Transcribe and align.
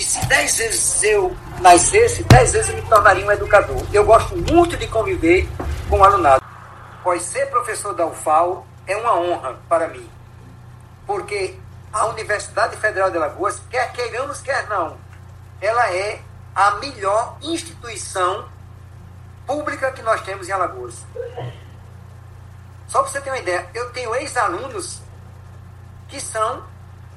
E 0.00 0.02
se 0.02 0.24
dez 0.28 0.56
vezes 0.56 1.02
eu 1.02 1.36
nascesse, 1.60 2.22
dez 2.22 2.52
vezes 2.52 2.70
eu 2.70 2.76
me 2.76 2.88
tornaria 2.88 3.26
um 3.26 3.30
educador. 3.30 3.84
Eu 3.92 4.02
gosto 4.02 4.34
muito 4.34 4.74
de 4.78 4.86
conviver 4.86 5.46
com 5.90 5.98
o 5.98 6.02
alunado. 6.02 6.42
Pois 7.02 7.20
ser 7.20 7.50
professor 7.50 7.92
da 7.92 8.06
UFAO 8.06 8.66
é 8.86 8.96
uma 8.96 9.14
honra 9.20 9.60
para 9.68 9.88
mim. 9.88 10.08
Porque 11.06 11.54
a 11.92 12.06
Universidade 12.06 12.78
Federal 12.78 13.10
de 13.10 13.18
Alagoas, 13.18 13.60
quer 13.68 13.92
queiramos, 13.92 14.40
quer 14.40 14.66
não, 14.68 14.96
ela 15.60 15.94
é 15.94 16.22
a 16.54 16.76
melhor 16.76 17.36
instituição 17.42 18.48
pública 19.46 19.92
que 19.92 20.00
nós 20.00 20.22
temos 20.22 20.48
em 20.48 20.52
Alagoas. 20.52 21.04
Só 22.88 23.02
para 23.02 23.12
você 23.12 23.20
ter 23.20 23.28
uma 23.28 23.38
ideia, 23.38 23.68
eu 23.74 23.90
tenho 23.90 24.14
ex-alunos 24.14 25.02
que 26.08 26.18
são 26.18 26.64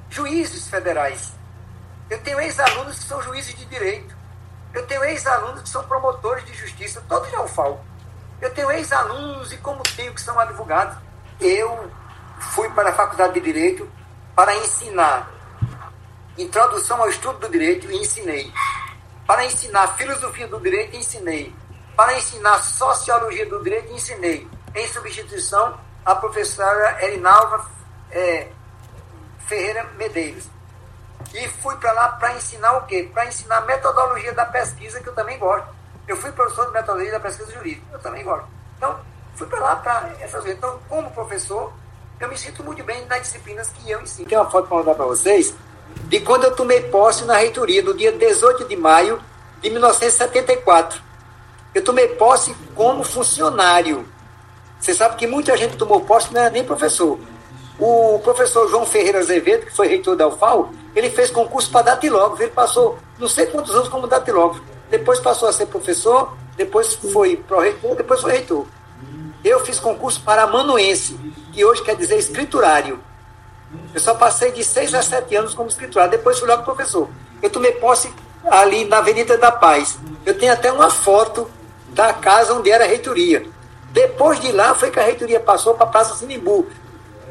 juízes 0.09 0.68
federais. 0.68 1.31
Eu 2.09 2.20
tenho 2.21 2.39
ex-alunos 2.39 2.99
que 2.99 3.05
são 3.05 3.21
juízes 3.21 3.55
de 3.55 3.65
direito. 3.65 4.15
Eu 4.73 4.85
tenho 4.88 5.03
ex-alunos 5.03 5.62
que 5.62 5.70
são 5.70 5.84
promotores 5.84 6.45
de 6.45 6.53
justiça, 6.53 7.03
todos 7.07 7.29
já 7.29 7.41
o 7.41 7.48
falo. 7.48 7.79
Eu 8.41 8.53
tenho 8.53 8.71
ex-alunos 8.71 9.52
e 9.53 9.57
como 9.57 9.81
tenho 9.95 10.13
que 10.13 10.21
são 10.21 10.38
advogados. 10.39 10.98
Eu 11.39 11.91
fui 12.39 12.70
para 12.70 12.89
a 12.89 12.93
faculdade 12.93 13.34
de 13.34 13.41
direito 13.41 13.89
para 14.35 14.55
ensinar 14.55 15.31
introdução 16.38 17.02
ao 17.02 17.09
estudo 17.09 17.39
do 17.39 17.49
direito 17.49 17.89
e 17.91 17.98
ensinei. 17.98 18.51
Para 19.26 19.45
ensinar 19.45 19.95
filosofia 19.95 20.48
do 20.48 20.59
direito, 20.59 20.95
ensinei. 20.95 21.55
Para 21.95 22.17
ensinar 22.17 22.57
sociologia 22.57 23.45
do 23.45 23.63
direito, 23.63 23.93
ensinei. 23.93 24.48
Em 24.76 24.88
substituição, 24.88 25.79
a 26.04 26.15
professora 26.15 27.04
Erinalva 27.05 27.65
é, 28.12 28.49
Ferreira 29.48 29.84
Medeiros. 29.95 30.45
E 31.34 31.48
fui 31.48 31.76
para 31.77 31.91
lá 31.94 32.09
para 32.09 32.34
ensinar 32.34 32.77
o 32.77 32.86
quê? 32.86 33.09
Para 33.13 33.26
ensinar 33.26 33.62
metodologia 33.62 34.34
da 34.34 34.45
pesquisa, 34.45 35.00
que 35.00 35.09
eu 35.09 35.13
também 35.13 35.38
gosto. 35.38 35.68
Eu 36.08 36.18
fui 36.18 36.32
professor 36.32 36.65
de 36.68 36.71
metodologia 36.74 37.12
da 37.12 37.20
pesquisa 37.20 37.52
jurídica, 37.52 37.85
eu 37.93 37.99
também 37.99 38.24
gosto. 38.24 38.48
Então, 38.77 38.99
fui 39.35 39.48
para 39.48 39.60
lá 39.60 39.76
para 39.77 40.10
essas 40.20 40.41
coisas. 40.41 40.57
Então, 40.57 40.80
como 40.90 41.10
professor, 41.12 41.71
eu 42.20 42.27
me 42.27 42.38
sinto 42.38 42.63
muito 42.63 42.84
bem 42.84 43.05
nas 43.05 43.21
disciplinas 43.21 43.70
que 43.70 43.90
eu 43.90 44.02
ensino. 44.02 44.27
Tem 44.27 44.38
uma 44.38 44.49
foto 44.49 44.68
para 44.68 44.77
mandar 44.77 44.96
para 44.96 45.05
vocês 45.05 45.54
de 46.05 46.20
quando 46.20 46.46
eu 46.46 46.55
tomei 46.55 46.82
posse 46.82 47.24
na 47.26 47.37
reitoria, 47.37 47.82
no 47.82 47.96
dia 47.96 48.12
18 48.12 48.65
de 48.65 48.76
maio 48.76 49.21
de 49.62 49.70
1974. 49.70 51.02
Eu 51.74 51.84
tomei 51.84 52.08
posse 52.10 52.55
como 52.76 53.04
funcionário. 53.04 54.08
Você 54.80 54.93
sabe 54.93 55.15
que 55.15 55.26
muita 55.26 55.55
gente 55.58 55.77
tomou 55.77 56.02
posse 56.02 56.34
não 56.34 56.41
era 56.41 56.49
nem 56.49 56.63
professor. 56.63 57.20
O 57.79 58.20
professor 58.24 58.70
João 58.70 58.85
Ferreira 58.85 59.20
Azevedo, 59.20 59.66
que 59.66 59.76
foi 59.76 59.88
reitor 59.88 60.16
da 60.16 60.27
UFAO, 60.27 60.71
ele 60.96 61.10
fez 61.10 61.32
concurso 61.32 61.71
para 61.71 61.84
datilógrafo. 61.84 62.41
Ele 62.41 62.52
passou 62.52 62.98
não 63.18 63.27
sei 63.27 63.48
quantos 63.48 63.74
anos 63.76 63.90
como 63.90 64.07
datilógrafo. 64.07 64.63
Depois 64.90 65.19
passou 65.19 65.50
a 65.50 65.53
ser 65.53 65.66
professor, 65.66 66.38
depois 66.56 66.94
foi 66.94 67.35
pró-reitor, 67.35 67.96
depois 67.96 68.22
foi 68.22 68.34
reitor. 68.34 68.66
Eu 69.44 69.59
fiz 69.66 69.80
concurso 69.80 70.22
para 70.22 70.44
amanuense, 70.44 71.19
que 71.52 71.66
hoje 71.66 71.81
quer 71.81 71.96
dizer 71.96 72.18
escriturário. 72.18 73.00
Eu 73.94 74.00
só 74.00 74.13
passei 74.13 74.52
de 74.52 74.63
seis 74.63 74.94
a 74.94 75.02
sete 75.02 75.35
anos 75.35 75.56
como 75.56 75.68
escriturário, 75.68 76.12
depois 76.12 76.38
fui 76.38 76.47
logo 76.47 76.63
professor. 76.63 77.09
Eu 77.41 77.50
tomei 77.50 77.72
posse 77.74 78.13
ali 78.50 78.85
na 78.85 79.00
Avenida 79.00 79.38
da 79.38 79.52
Paz. 79.52 79.97
Eu 80.25 80.38
tenho 80.38 80.53
até 80.53 80.72
uma 80.72 80.90
foto 80.90 81.50
da 81.90 82.13
casa 82.13 82.53
onde 82.53 82.69
era 82.69 82.85
a 82.85 82.88
reitoria. 82.88 83.46
Depois 83.91 84.40
de 84.40 84.52
lá 84.52 84.74
foi 84.74 84.91
que 84.91 85.00
a 85.00 85.03
reitoria 85.03 85.40
passou 85.40 85.74
para 85.74 85.85
a 85.85 85.90
Praça 85.90 86.16
Sinimbu. 86.16 86.68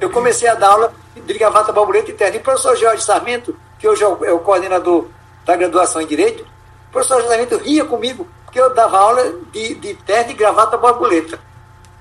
Eu 0.03 0.11
comecei 0.11 0.49
a 0.49 0.55
dar 0.57 0.71
aula 0.71 0.93
de 1.15 1.33
gravata, 1.35 1.71
borboleta 1.71 2.11
e 2.11 2.15
terno. 2.15 2.35
E 2.35 2.41
o 2.41 2.43
professor 2.43 2.77
Jorge 2.77 3.05
Sarmento, 3.05 3.57
que 3.79 3.87
hoje 3.87 4.03
é 4.03 4.09
o, 4.09 4.25
é 4.25 4.33
o 4.33 4.41
coordenador 4.41 5.07
da 5.47 5.55
graduação 5.55 6.03
em 6.03 6.07
Direito, 6.09 6.43
o 6.89 6.91
professor 6.91 7.21
Jorge 7.21 7.29
Sarmento 7.29 7.57
ria 7.59 7.85
comigo, 7.85 8.27
porque 8.45 8.61
eu 8.61 8.75
dava 8.75 8.99
aula 8.99 9.33
de, 9.53 9.77
de 9.77 9.95
terno 9.95 10.33
e 10.33 10.35
gravata 10.35 10.77
borboleta. 10.77 11.39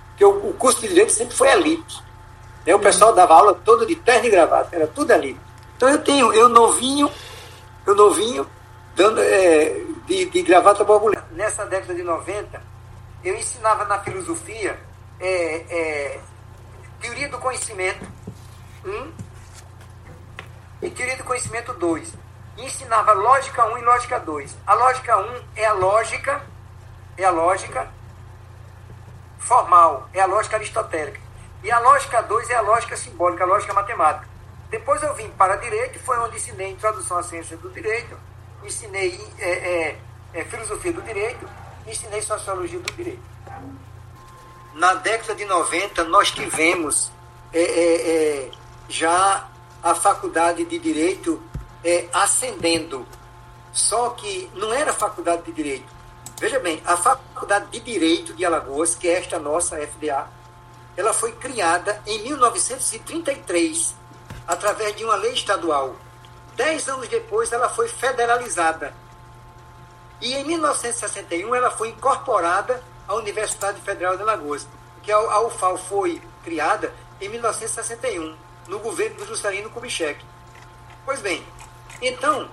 Porque 0.10 0.26
o, 0.26 0.50
o 0.50 0.54
curso 0.56 0.82
de 0.82 0.88
Direito 0.88 1.12
sempre 1.12 1.36
foi 1.36 1.50
ali. 1.52 1.84
O 2.66 2.80
pessoal 2.80 3.14
dava 3.14 3.36
aula 3.36 3.54
todo 3.64 3.86
de 3.86 3.96
terno 3.96 4.26
e 4.26 4.32
gravata, 4.32 4.76
era 4.76 4.88
tudo 4.88 5.12
ali. 5.12 5.40
Então 5.78 5.88
eu 5.88 6.00
tenho, 6.00 6.34
eu 6.34 6.50
novinho, 6.50 7.08
eu 7.86 7.94
novinho, 7.96 8.48
dando, 8.96 9.22
é, 9.22 9.80
de, 10.08 10.26
de 10.26 10.42
gravata 10.42 10.84
borboleta. 10.84 11.28
Nessa 11.34 11.68
década 11.68 11.94
de 11.94 12.02
90, 12.02 12.60
eu 13.24 13.36
ensinava 13.36 13.86
na 13.86 14.00
filosofia 14.00 14.80
é, 15.20 15.66
é, 15.70 16.20
teoria 17.02 17.28
do 17.28 17.40
conhecimento 17.40 18.08
1 18.86 18.90
um, 18.90 19.14
e 20.82 20.90
teoria 20.92 21.18
do 21.18 21.24
conhecimento 21.24 21.74
2. 21.74 22.14
Ensinava 22.58 23.14
lógica 23.14 23.66
1 23.66 23.74
um 23.74 23.78
e 23.78 23.82
lógica 23.82 24.20
2. 24.20 24.58
A 24.68 24.74
lógica 24.76 25.18
1 25.18 25.22
um 25.22 25.44
é 25.56 25.66
a 25.66 25.74
lógica, 25.74 26.42
é 27.18 27.26
a 27.26 27.32
lógica 27.32 27.92
formal, 29.40 30.08
é 30.14 30.22
a 30.22 30.26
lógica 30.26 30.58
aristotélica. 30.58 31.20
E 31.64 31.72
a 31.72 31.80
lógica 31.80 32.22
2 32.22 32.50
é 32.50 32.56
a 32.56 32.62
lógica 32.62 32.96
simbólica, 32.96 33.44
a 33.44 33.48
lógica 33.48 33.74
matemática. 33.74 34.28
Depois 34.70 35.02
eu 35.04 35.14
vim 35.16 35.30
para 35.32 35.58
direito, 35.58 36.00
foi 36.00 36.18
onde 36.20 36.38
ensinei 36.38 36.72
introdução 36.72 37.18
à 37.18 37.24
ciência 37.24 37.58
do 37.58 37.70
direito, 37.70 38.18
ensinei 38.64 39.20
é, 39.38 39.50
é, 39.50 40.00
é, 40.34 40.46
filosofia 40.46 40.94
do 40.94 41.02
direito, 41.02 41.48
ensinei 41.86 42.22
sociologia 42.22 42.80
do 42.80 42.92
direito. 42.94 43.31
Na 44.74 44.94
década 44.94 45.36
de 45.36 45.46
90, 45.46 46.06
nós 46.06 46.32
tivemos 46.32 47.12
é, 47.54 47.62
é, 47.62 48.12
é, 48.46 48.52
já 48.88 49.48
a 49.84 49.94
faculdade 49.96 50.64
de 50.66 50.80
direito 50.80 51.42
ascendendo. 52.14 53.06
Só 53.74 54.12
que 54.12 54.50
não 54.56 54.72
era 54.72 54.94
faculdade 54.94 55.44
de 55.44 55.52
direito. 55.52 55.92
Veja 56.40 56.60
bem, 56.60 56.82
a 56.86 56.96
faculdade 56.96 57.72
de 57.72 57.80
direito 57.80 58.34
de 58.34 58.46
Alagoas, 58.46 58.96
que 58.96 59.08
é 59.08 59.20
esta 59.20 59.40
nossa 59.40 59.76
FDA, 59.78 60.28
ela 60.96 61.14
foi 61.14 61.32
criada 61.34 62.02
em 62.06 62.24
1933, 62.24 63.96
através 64.48 64.96
de 64.96 65.04
uma 65.04 65.16
lei 65.16 65.34
estadual. 65.34 65.96
Dez 66.56 66.88
anos 66.88 67.08
depois, 67.08 67.52
ela 67.52 67.70
foi 67.70 67.88
federalizada. 67.88 68.94
E 70.20 70.34
em 70.34 70.46
1961, 70.46 71.56
ela 71.56 71.72
foi 71.72 71.90
incorporada 71.90 72.84
à 73.08 73.16
Universidade 73.16 73.82
Federal 73.82 74.16
de 74.16 74.24
Alagoas, 74.24 74.68
que 75.04 75.12
a 75.12 75.42
UFAL 75.42 75.78
foi 75.78 76.22
criada 76.44 76.94
em 77.20 77.30
1961, 77.30 78.36
no 78.68 78.80
governo 78.80 79.18
do 79.18 79.26
Juscelino 79.26 79.70
Kubitschek. 79.70 80.24
Pois 81.06 81.20
bem, 81.22 81.44
então, 82.02 82.50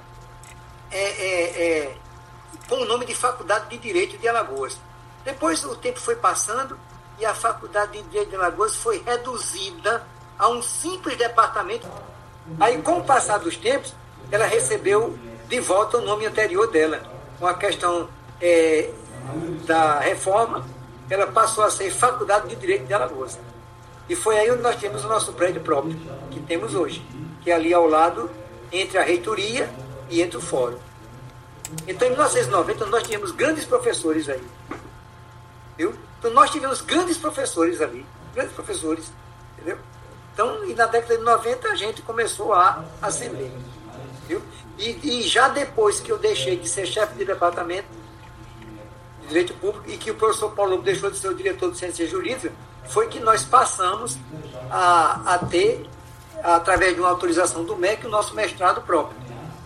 é, 0.90 0.98
é, 0.98 1.62
é, 1.62 1.96
com 2.68 2.76
o 2.76 2.84
nome 2.84 3.06
de 3.06 3.14
Faculdade 3.14 3.68
de 3.68 3.78
Direito 3.78 4.18
de 4.18 4.28
Alagoas. 4.28 4.78
Depois 5.24 5.64
o 5.64 5.76
tempo 5.76 6.00
foi 6.00 6.16
passando 6.16 6.78
e 7.18 7.26
a 7.26 7.34
Faculdade 7.34 7.92
de 7.92 8.02
Direito 8.04 8.30
de 8.30 8.36
Alagoas 8.36 8.76
foi 8.76 9.02
reduzida 9.04 10.06
a 10.38 10.48
um 10.48 10.62
simples 10.62 11.16
departamento. 11.16 11.88
Aí, 12.60 12.80
com 12.80 12.98
o 12.98 13.04
passar 13.04 13.38
dos 13.38 13.56
tempos, 13.56 13.94
ela 14.30 14.46
recebeu 14.46 15.18
de 15.48 15.60
volta 15.60 15.98
o 15.98 16.00
nome 16.00 16.26
anterior 16.26 16.70
dela. 16.70 17.02
Com 17.38 17.46
a 17.46 17.54
questão 17.54 18.08
é, 18.40 18.90
da 19.66 19.98
reforma, 20.00 20.64
ela 21.08 21.26
passou 21.26 21.64
a 21.64 21.70
ser 21.70 21.90
Faculdade 21.90 22.48
de 22.48 22.56
Direito 22.56 22.86
de 22.86 22.94
Alagoas. 22.94 23.38
E 24.08 24.16
foi 24.16 24.38
aí 24.38 24.50
onde 24.50 24.62
nós 24.62 24.76
temos 24.76 25.04
o 25.04 25.08
nosso 25.08 25.32
prédio 25.32 25.60
próprio, 25.60 25.96
que 26.30 26.40
temos 26.40 26.74
hoje, 26.74 27.04
que 27.42 27.50
é 27.50 27.54
ali 27.54 27.72
ao 27.74 27.86
lado, 27.86 28.30
entre 28.72 28.98
a 28.98 29.02
reitoria 29.02 29.68
e 30.08 30.22
entre 30.22 30.36
o 30.36 30.40
fórum. 30.40 30.78
Então, 31.86 32.08
em 32.08 32.12
1990, 32.12 32.86
nós 32.86 33.02
tínhamos 33.02 33.30
grandes 33.30 33.64
professores 33.64 34.28
aí. 34.28 34.42
Viu? 35.76 35.94
Então 36.18 36.32
nós 36.32 36.50
tivemos 36.50 36.80
grandes 36.80 37.16
professores 37.16 37.80
ali, 37.80 38.04
grandes 38.34 38.52
professores, 38.52 39.12
entendeu? 39.54 39.78
Então, 40.34 40.64
e 40.64 40.74
na 40.74 40.86
década 40.86 41.16
de 41.16 41.22
90 41.22 41.68
a 41.68 41.74
gente 41.76 42.02
começou 42.02 42.52
a 42.52 42.84
ascender, 43.00 43.50
viu? 44.26 44.42
E, 44.76 44.98
e 45.02 45.22
já 45.22 45.48
depois 45.48 46.00
que 46.00 46.10
eu 46.10 46.18
deixei 46.18 46.56
de 46.56 46.68
ser 46.68 46.86
chefe 46.86 47.14
de 47.14 47.24
departamento 47.24 47.86
de 47.92 47.97
Direito 49.28 49.54
Público 49.54 49.84
e 49.88 49.96
que 49.96 50.10
o 50.10 50.14
professor 50.14 50.50
Paulo 50.52 50.78
deixou 50.82 51.10
de 51.10 51.18
ser 51.18 51.28
o 51.28 51.34
diretor 51.34 51.70
de 51.70 51.78
Ciência 51.78 52.06
Jurídica, 52.06 52.52
foi 52.88 53.06
que 53.08 53.20
nós 53.20 53.44
passamos 53.44 54.16
a, 54.70 55.34
a 55.34 55.38
ter, 55.38 55.86
através 56.42 56.94
de 56.94 57.00
uma 57.00 57.10
autorização 57.10 57.62
do 57.64 57.76
MEC, 57.76 58.06
o 58.06 58.10
nosso 58.10 58.34
mestrado 58.34 58.80
próprio. 58.82 59.16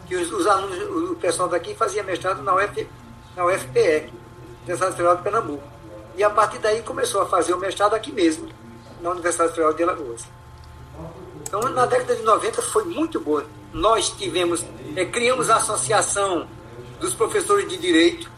Que 0.06 0.16
os, 0.16 0.30
os 0.32 0.46
alunos, 0.46 1.10
o 1.10 1.14
pessoal 1.14 1.48
daqui 1.48 1.74
fazia 1.74 2.02
mestrado 2.02 2.42
na, 2.42 2.54
UF, 2.54 2.86
na 3.36 3.46
UFPE, 3.46 4.12
Universidade 4.62 4.92
Federal 4.92 5.16
de 5.16 5.22
Pernambuco. 5.22 5.64
E 6.16 6.22
a 6.22 6.30
partir 6.30 6.58
daí 6.58 6.82
começou 6.82 7.22
a 7.22 7.26
fazer 7.26 7.54
o 7.54 7.58
mestrado 7.58 7.94
aqui 7.94 8.12
mesmo, 8.12 8.48
na 9.00 9.10
Universidade 9.10 9.50
Federal 9.50 9.72
de 9.72 9.82
Alagoas. 9.82 10.22
Então, 11.42 11.60
na 11.60 11.86
década 11.86 12.16
de 12.16 12.22
90 12.22 12.62
foi 12.62 12.84
muito 12.84 13.20
boa. 13.20 13.44
Nós 13.72 14.10
tivemos, 14.10 14.64
é, 14.96 15.04
criamos 15.04 15.48
a 15.48 15.56
Associação 15.56 16.46
dos 17.00 17.14
Professores 17.14 17.68
de 17.68 17.76
Direito, 17.76 18.30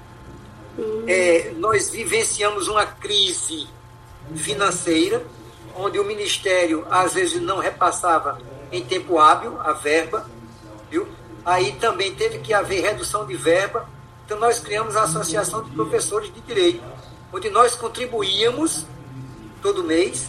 é, 1.07 1.53
nós 1.57 1.91
vivenciamos 1.91 2.69
uma 2.69 2.87
crise 2.87 3.67
financeira, 4.35 5.25
onde 5.77 5.99
o 5.99 6.05
Ministério 6.05 6.87
às 6.91 7.15
vezes 7.15 7.41
não 7.41 7.59
repassava 7.59 8.39
em 8.73 8.85
tempo 8.85 9.19
hábil 9.19 9.61
a 9.61 9.73
verba, 9.73 10.29
viu? 10.91 11.07
aí 11.45 11.73
também 11.73 12.15
teve 12.15 12.39
que 12.39 12.55
haver 12.55 12.83
redução 12.83 13.27
de 13.27 13.37
verba, 13.37 13.87
então 14.25 14.39
nós 14.39 14.59
criamos 14.59 14.97
a 14.97 15.03
Associação 15.03 15.63
de 15.63 15.71
Professores 15.71 16.33
de 16.33 16.41
Direito, 16.41 16.83
onde 17.33 17.51
nós 17.51 17.75
contribuíamos 17.75 18.87
todo 19.61 19.85
mês, 19.85 20.29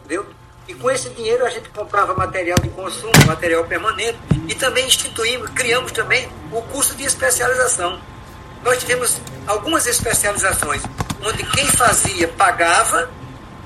entendeu? 0.00 0.26
E 0.66 0.74
com 0.74 0.90
esse 0.90 1.10
dinheiro 1.10 1.44
a 1.44 1.50
gente 1.50 1.68
comprava 1.68 2.14
material 2.14 2.58
de 2.58 2.68
consumo, 2.70 3.12
material 3.26 3.64
permanente, 3.64 4.18
e 4.48 4.54
também 4.54 4.86
instituímos, 4.86 5.50
criamos 5.50 5.92
também 5.92 6.28
o 6.50 6.62
curso 6.62 6.94
de 6.96 7.04
especialização. 7.04 8.00
Nós 8.66 8.78
tivemos 8.78 9.20
algumas 9.46 9.86
especializações, 9.86 10.82
onde 11.22 11.44
quem 11.44 11.68
fazia 11.68 12.26
pagava 12.26 13.08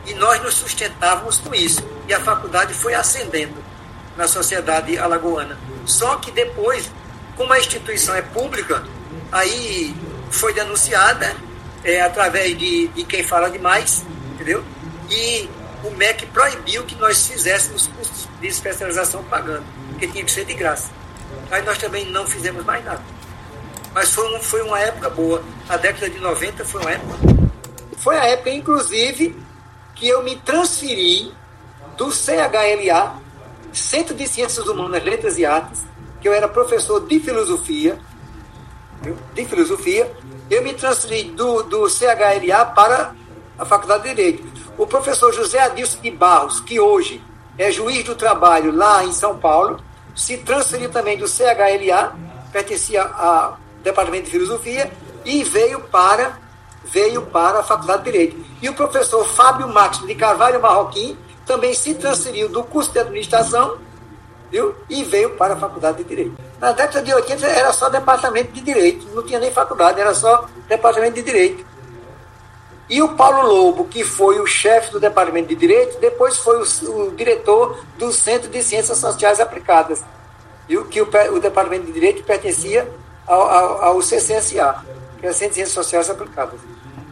e 0.05 0.13
nós 0.13 0.43
nos 0.43 0.53
sustentávamos 0.53 1.39
com 1.39 1.55
isso. 1.55 1.83
E 2.07 2.13
a 2.13 2.21
faculdade 2.21 2.75
foi 2.75 2.93
ascendendo 2.93 3.55
na 4.15 4.29
sociedade 4.29 4.99
alagoana. 4.99 5.59
Só 5.87 6.17
que 6.17 6.31
depois, 6.31 6.91
como 7.35 7.51
a 7.51 7.59
instituição 7.59 8.15
é 8.15 8.21
pública, 8.21 8.85
aí 9.33 9.97
foi 10.31 10.53
denunciada 10.53 11.35
é, 11.83 12.03
através 12.03 12.59
de, 12.59 12.89
de 12.89 13.03
quem 13.05 13.25
fala 13.25 13.49
demais, 13.49 14.05
entendeu? 14.35 14.63
E 15.09 15.49
o 15.83 15.91
MEC 15.93 16.27
proibiu 16.27 16.85
que 16.85 16.95
nós 16.97 17.27
fizéssemos 17.27 17.87
cursos 17.87 18.29
de 18.39 18.49
especialização 18.49 19.25
pagando, 19.25 19.65
porque 19.89 20.07
tinha 20.09 20.23
que 20.23 20.31
ser 20.31 20.45
de 20.45 20.53
graça. 20.53 20.91
Aí 21.51 21.63
nós 21.63 21.79
também 21.79 22.05
não 22.05 22.27
fizemos 22.27 22.63
mais 22.67 22.85
nada. 22.85 23.01
Mas 23.93 24.13
foi, 24.13 24.37
um, 24.37 24.41
foi 24.41 24.63
uma 24.63 24.79
época 24.79 25.11
boa. 25.11 25.43
A 25.69 25.77
década 25.77 26.09
de 26.09 26.19
90 26.19 26.65
foi 26.65 26.81
uma 26.81 26.91
época. 26.93 27.15
Foi 27.99 28.17
a 28.17 28.25
época, 28.27 28.51
inclusive, 28.51 29.37
que 29.95 30.09
eu 30.09 30.23
me 30.23 30.37
transferi 30.37 31.33
do 31.97 32.11
CHLA, 32.11 33.21
Centro 33.73 34.15
de 34.15 34.27
Ciências 34.27 34.67
Humanas, 34.67 35.05
Letras 35.05 35.37
e 35.39 35.45
Artes, 35.45 35.83
que 36.21 36.29
eu 36.29 36.33
era 36.33 36.49
professor 36.49 37.07
de 37.07 37.21
filosofia, 37.21 37.99
de 39.35 39.45
filosofia, 39.45 40.11
eu 40.51 40.63
me 40.63 40.73
transferi 40.75 41.25
do, 41.25 41.63
do 41.63 41.89
CHLA 41.89 42.67
para 42.67 43.15
a 43.59 43.65
Faculdade 43.65 44.05
de 44.05 44.15
Direito. 44.15 44.45
O 44.77 44.87
professor 44.87 45.33
José 45.33 45.61
Adilson 45.61 46.01
de 46.01 46.11
Barros, 46.11 46.61
que 46.61 46.81
hoje 46.81 47.23
é 47.59 47.71
juiz 47.71 48.05
do 48.05 48.15
trabalho 48.15 48.75
lá 48.75 49.05
em 49.05 49.13
São 49.13 49.39
Paulo, 49.39 49.79
se 50.15 50.39
transferiu 50.39 50.91
também 50.91 51.19
do 51.19 51.29
CHLA, 51.29 52.17
pertencia 52.53 53.03
ao 53.03 53.59
Departamento 53.83 54.25
de 54.25 54.31
Filosofia, 54.31 54.91
e 55.25 55.43
veio 55.45 55.81
para 55.81 56.39
veio 56.85 57.23
para 57.23 57.61
a 57.61 57.63
Faculdade 57.63 58.05
de 58.05 58.11
Direito. 58.11 58.45
E 58.63 58.69
o 58.69 58.75
professor 58.75 59.25
Fábio 59.25 59.69
Max 59.69 59.99
de 59.99 60.15
Carvalho 60.15 60.61
Marroquim 60.61 61.17
também 61.47 61.75
se 61.75 61.95
transferiu 61.95 62.49
do 62.49 62.63
curso 62.65 62.91
de 62.93 62.99
administração 62.99 63.79
viu? 64.51 64.75
e 64.89 65.05
veio 65.05 65.31
para 65.31 65.55
a 65.55 65.57
Faculdade 65.57 65.99
de 65.99 66.05
Direito. 66.05 66.37
Na 66.59 66.73
década 66.73 67.03
de 67.03 67.15
80 67.15 67.47
era 67.47 67.73
só 67.73 67.89
departamento 67.89 68.53
de 68.53 68.61
Direito, 68.61 69.07
não 69.15 69.23
tinha 69.23 69.39
nem 69.39 69.51
faculdade, 69.51 70.01
era 70.01 70.15
só 70.15 70.47
departamento 70.69 71.15
de 71.15 71.23
Direito. 71.23 71.65
E 72.89 73.01
o 73.01 73.11
Paulo 73.11 73.47
Lobo, 73.47 73.85
que 73.85 74.03
foi 74.03 74.41
o 74.41 74.47
chefe 74.47 74.91
do 74.91 74.99
Departamento 74.99 75.49
de 75.49 75.55
Direito, 75.55 76.01
depois 76.01 76.37
foi 76.39 76.61
o, 76.61 77.07
o 77.07 77.13
diretor 77.13 77.79
do 77.97 78.13
Centro 78.13 78.51
de 78.51 78.61
Ciências 78.65 78.99
Sociais 78.99 79.39
Aplicadas, 79.39 80.03
viu? 80.69 80.85
que 80.87 81.01
o, 81.01 81.09
o 81.33 81.39
Departamento 81.39 81.87
de 81.87 81.93
Direito 81.93 82.25
pertencia 82.25 82.91
ao, 83.35 84.03
CCSA, 84.03 84.85
que 85.19 85.27
é 85.27 85.33
Centro 85.33 85.49
de 85.49 85.55
Ciências 85.55 85.71
Sociais 85.71 86.11
Aplicadas 86.11 86.61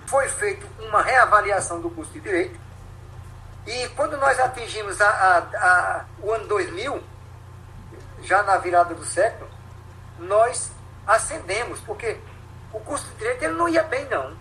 foi 0.08 0.26
feita 0.28 0.66
uma 0.80 1.02
reavaliação 1.02 1.80
do 1.80 1.90
curso 1.90 2.10
de 2.12 2.20
Direito. 2.20 2.58
E 3.66 3.88
quando 3.90 4.16
nós 4.16 4.40
atingimos 4.40 4.98
a, 5.02 5.06
a, 5.06 5.38
a, 5.38 6.04
o 6.22 6.32
ano 6.32 6.46
2000, 6.48 7.02
já 8.22 8.42
na 8.42 8.56
virada 8.56 8.94
do 8.94 9.04
século, 9.04 9.48
nós 10.18 10.70
ascendemos, 11.06 11.78
porque 11.80 12.18
o 12.72 12.80
curso 12.80 13.06
de 13.08 13.16
Direito 13.16 13.44
ele 13.44 13.54
não 13.54 13.68
ia 13.68 13.82
bem, 13.82 14.06
não. 14.06 14.34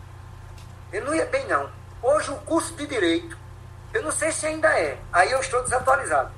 Ele 0.94 1.06
não 1.06 1.14
ia 1.14 1.26
bem, 1.26 1.46
não. 1.48 1.70
Hoje, 2.02 2.32
o 2.32 2.38
curso 2.38 2.74
de 2.76 2.88
Direito, 2.88 3.38
eu 3.94 4.02
não 4.02 4.12
sei 4.12 4.32
se 4.32 4.46
ainda 4.46 4.70
é, 4.80 4.98
aí 5.12 5.32
eu 5.32 5.42
estou 5.42 5.62
desatualizado. 5.64 6.32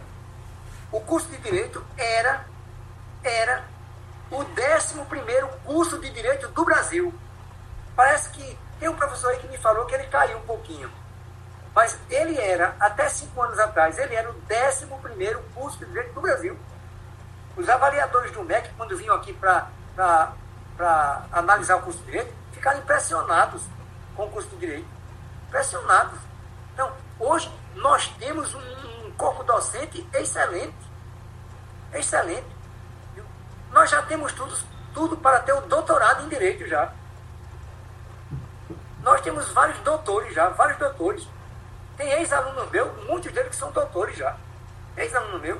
O 0.92 1.00
curso 1.02 1.28
de 1.28 1.38
Direito 1.38 1.86
era, 1.96 2.48
era 3.24 3.64
o 4.32 4.42
11 4.42 5.58
curso 5.66 6.00
de 6.00 6.10
Direito 6.12 6.48
do 6.50 6.66
Brasil. 6.66 7.14
Parece 7.96 8.30
que 8.30 8.60
tem 8.80 8.88
um 8.88 8.96
professor 8.96 9.32
aí 9.32 9.40
que 9.40 9.48
me 9.48 9.58
falou 9.58 9.86
que 9.86 9.96
ele 9.96 10.08
caiu 10.08 10.38
um 10.38 10.42
pouquinho. 10.42 10.90
Mas 11.76 11.98
ele 12.10 12.40
era, 12.40 12.76
até 12.80 13.08
cinco 13.10 13.42
anos 13.42 13.60
atrás, 13.60 13.98
ele 13.98 14.16
era 14.16 14.30
o 14.30 14.36
11 14.36 14.88
curso 15.54 15.80
de 15.80 15.86
Direito 15.86 16.14
do 16.14 16.22
Brasil. 16.22 16.58
Os 17.56 17.68
avaliadores 17.68 18.32
do 18.32 18.44
MEC, 18.44 18.70
quando 18.78 18.98
vinham 18.98 19.16
aqui 19.16 19.34
para 19.34 19.68
analisar 21.32 21.78
o 21.78 21.82
curso 21.82 22.00
de 22.00 22.06
Direito, 22.06 22.34
ficaram 22.52 22.80
impressionados 22.80 23.64
com 24.16 24.26
o 24.26 24.30
curso 24.30 24.50
de 24.50 24.58
Direito. 24.58 24.88
Impressionados. 25.48 26.20
Então, 26.74 26.92
hoje, 27.20 27.52
nós 27.76 28.08
temos 28.20 28.54
um, 28.54 29.08
um 29.08 29.12
corpo 29.12 29.44
docente 29.44 30.08
excelente. 30.14 30.76
Excelente. 31.94 32.59
Nós 33.72 33.90
já 33.90 34.02
temos 34.04 34.34
tudo, 34.34 34.56
tudo 34.94 35.18
para 35.18 35.40
ter 35.40 35.54
o 35.54 35.62
doutorado 35.62 36.26
em 36.26 36.30
Direito 36.30 36.68
já. 36.68 36.92
Nós 39.04 39.22
temos 39.22 39.50
vários 39.52 39.80
doutores 39.80 40.34
já, 40.34 40.50
vários 40.50 40.78
doutores. 40.78 41.28
Tem 41.98 42.10
ex-alunos 42.12 42.70
meus, 42.72 42.90
muitos 43.08 43.32
deles 43.32 43.50
que 43.50 43.56
são 43.56 43.72
doutores 43.72 44.18
já. 44.18 44.36
Ex-aluno 44.98 45.40
meu. 45.40 45.60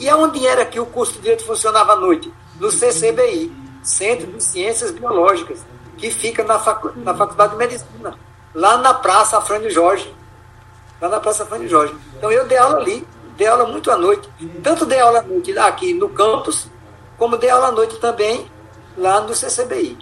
E 0.00 0.08
aonde 0.08 0.46
era 0.46 0.64
que 0.64 0.78
o 0.78 0.86
curso 0.86 1.14
de 1.14 1.20
Direito 1.20 1.44
funcionava 1.44 1.94
à 1.94 1.96
noite? 1.96 2.32
No 2.60 2.70
CCBI, 2.70 3.52
Centro 3.82 4.28
de 4.28 4.42
Ciências 4.42 4.92
Biológicas, 4.92 5.64
que 5.98 6.10
fica 6.10 6.44
na, 6.44 6.58
facu 6.58 6.92
na 6.96 7.14
Faculdade 7.14 7.52
de 7.52 7.58
Medicina, 7.58 8.16
lá 8.54 8.76
na 8.78 8.94
Praça 8.94 9.38
Afrânio 9.38 9.70
Jorge. 9.70 10.14
Lá 11.00 11.08
na 11.08 11.20
Praça 11.20 11.42
Afrânio 11.42 11.68
Jorge. 11.68 11.94
Então 12.16 12.30
eu 12.30 12.46
dei 12.46 12.56
aula 12.56 12.78
ali, 12.78 13.06
dei 13.36 13.46
aula 13.46 13.66
muito 13.66 13.90
à 13.90 13.96
noite. 13.96 14.28
Tanto 14.62 14.86
dei 14.86 15.00
aula 15.00 15.18
à 15.18 15.22
noite 15.22 15.56
aqui 15.58 15.92
no 15.92 16.08
campus, 16.08 16.68
como 17.16 17.36
dei 17.36 17.50
aula 17.50 17.68
à 17.68 17.72
noite 17.72 17.96
também 17.96 18.50
lá 18.96 19.20
no 19.20 19.34
CCBI. 19.34 19.98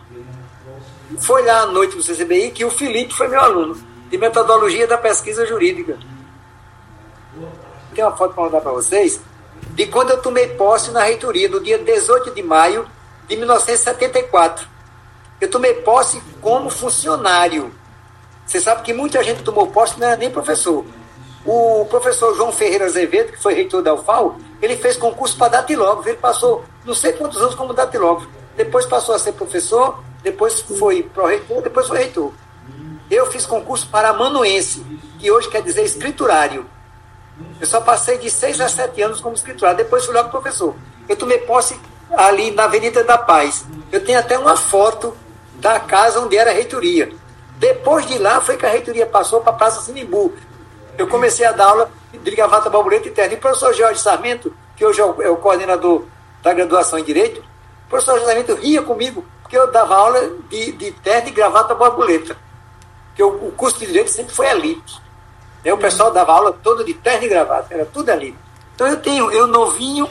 Foi 1.20 1.44
lá 1.44 1.62
à 1.62 1.66
noite 1.66 1.96
do 1.96 2.02
CCBI 2.02 2.50
que 2.50 2.64
o 2.64 2.70
Felipe 2.70 3.14
foi 3.14 3.28
meu 3.28 3.40
aluno, 3.40 3.76
de 4.10 4.18
metodologia 4.18 4.86
da 4.86 4.96
pesquisa 4.96 5.46
jurídica. 5.46 5.98
Tem 7.94 8.04
uma 8.04 8.16
foto 8.16 8.34
para 8.34 8.44
mandar 8.44 8.60
para 8.60 8.72
vocês, 8.72 9.20
de 9.70 9.86
quando 9.86 10.10
eu 10.10 10.22
tomei 10.22 10.48
posse 10.48 10.90
na 10.90 11.02
reitoria, 11.02 11.48
no 11.48 11.60
dia 11.60 11.78
18 11.78 12.30
de 12.30 12.42
maio 12.42 12.86
de 13.28 13.36
1974. 13.36 14.66
Eu 15.40 15.50
tomei 15.50 15.74
posse 15.74 16.22
como 16.40 16.70
funcionário. 16.70 17.72
Você 18.46 18.60
sabe 18.60 18.82
que 18.82 18.92
muita 18.92 19.22
gente 19.22 19.42
tomou 19.42 19.68
posse 19.68 19.98
não 19.98 20.06
era 20.06 20.16
nem 20.16 20.30
professor. 20.30 20.84
O 21.44 21.86
professor 21.86 22.34
João 22.36 22.52
Ferreira 22.52 22.84
Azevedo, 22.84 23.32
que 23.32 23.42
foi 23.42 23.54
reitor 23.54 23.82
da 23.82 23.94
UFAL, 23.94 24.36
ele 24.60 24.76
fez 24.76 24.96
concurso 24.96 25.36
para 25.36 25.48
datilógrafo. 25.48 26.08
Ele 26.08 26.18
passou 26.18 26.64
não 26.84 26.94
sei 26.94 27.12
quantos 27.12 27.40
anos 27.40 27.54
como 27.54 27.72
datilógrafo. 27.72 28.28
Depois 28.56 28.86
passou 28.86 29.14
a 29.14 29.18
ser 29.18 29.32
professor 29.32 30.02
depois 30.22 30.60
foi 30.60 31.02
pró-reitor, 31.02 31.62
depois 31.62 31.88
foi 31.88 31.98
reitor. 31.98 32.32
Eu 33.10 33.26
fiz 33.30 33.44
concurso 33.44 33.88
para 33.88 34.10
amanuense, 34.10 34.84
que 35.18 35.30
hoje 35.30 35.48
quer 35.48 35.62
dizer 35.62 35.82
escriturário. 35.82 36.64
Eu 37.60 37.66
só 37.66 37.80
passei 37.80 38.18
de 38.18 38.30
seis 38.30 38.60
a 38.60 38.68
sete 38.68 39.02
anos 39.02 39.20
como 39.20 39.34
escriturário, 39.34 39.78
depois 39.78 40.04
fui 40.04 40.14
logo 40.14 40.30
professor. 40.30 40.74
Eu 41.08 41.16
tomei 41.16 41.38
posse 41.38 41.78
ali 42.16 42.52
na 42.52 42.64
Avenida 42.64 43.02
da 43.02 43.18
Paz. 43.18 43.64
Eu 43.90 44.04
tenho 44.04 44.18
até 44.18 44.38
uma 44.38 44.56
foto 44.56 45.16
da 45.54 45.80
casa 45.80 46.20
onde 46.20 46.36
era 46.36 46.50
a 46.50 46.54
reitoria. 46.54 47.12
Depois 47.58 48.06
de 48.06 48.18
lá 48.18 48.40
foi 48.40 48.56
que 48.56 48.66
a 48.66 48.70
reitoria 48.70 49.06
passou 49.06 49.40
para 49.40 49.52
a 49.52 49.56
Praça 49.56 49.82
Sinimbu. 49.82 50.32
Eu 50.96 51.06
comecei 51.08 51.44
a 51.44 51.52
dar 51.52 51.66
aula 51.66 51.90
de 52.12 52.30
gravata, 52.30 52.70
borboleta 52.70 53.08
e 53.08 53.10
terno. 53.10 53.34
E 53.34 53.36
o 53.36 53.40
professor 53.40 53.72
Jorge 53.74 54.00
Sarmento, 54.00 54.54
que 54.76 54.84
hoje 54.84 55.00
é 55.00 55.04
o, 55.04 55.22
é 55.22 55.30
o 55.30 55.36
coordenador 55.36 56.04
da 56.42 56.52
graduação 56.52 56.98
em 56.98 57.04
Direito, 57.04 57.40
o 57.86 57.88
professor 57.88 58.18
Jorge 58.18 58.26
Sarmento 58.26 58.54
ria 58.54 58.82
comigo 58.82 59.24
porque 59.42 59.56
eu 59.56 59.70
dava 59.70 59.94
aula 59.94 60.30
de, 60.48 60.72
de 60.72 60.92
terno 60.92 61.28
e 61.28 61.32
gravata 61.32 61.74
borboleta. 61.74 62.36
Porque 63.08 63.22
o, 63.22 63.48
o 63.48 63.52
curso 63.52 63.78
de 63.78 63.86
direito 63.86 64.10
sempre 64.10 64.34
foi 64.34 64.46
elite. 64.48 64.98
Né? 65.62 65.72
O 65.74 65.78
pessoal 65.78 66.10
dava 66.10 66.32
aula 66.32 66.52
todo 66.62 66.82
de 66.82 66.94
terno 66.94 67.24
e 67.24 67.28
gravata, 67.28 67.74
era 67.74 67.84
tudo 67.84 68.10
elite. 68.10 68.38
Então 68.74 68.86
eu 68.86 68.96
tenho, 69.00 69.30
eu 69.30 69.46
novinho, 69.46 70.08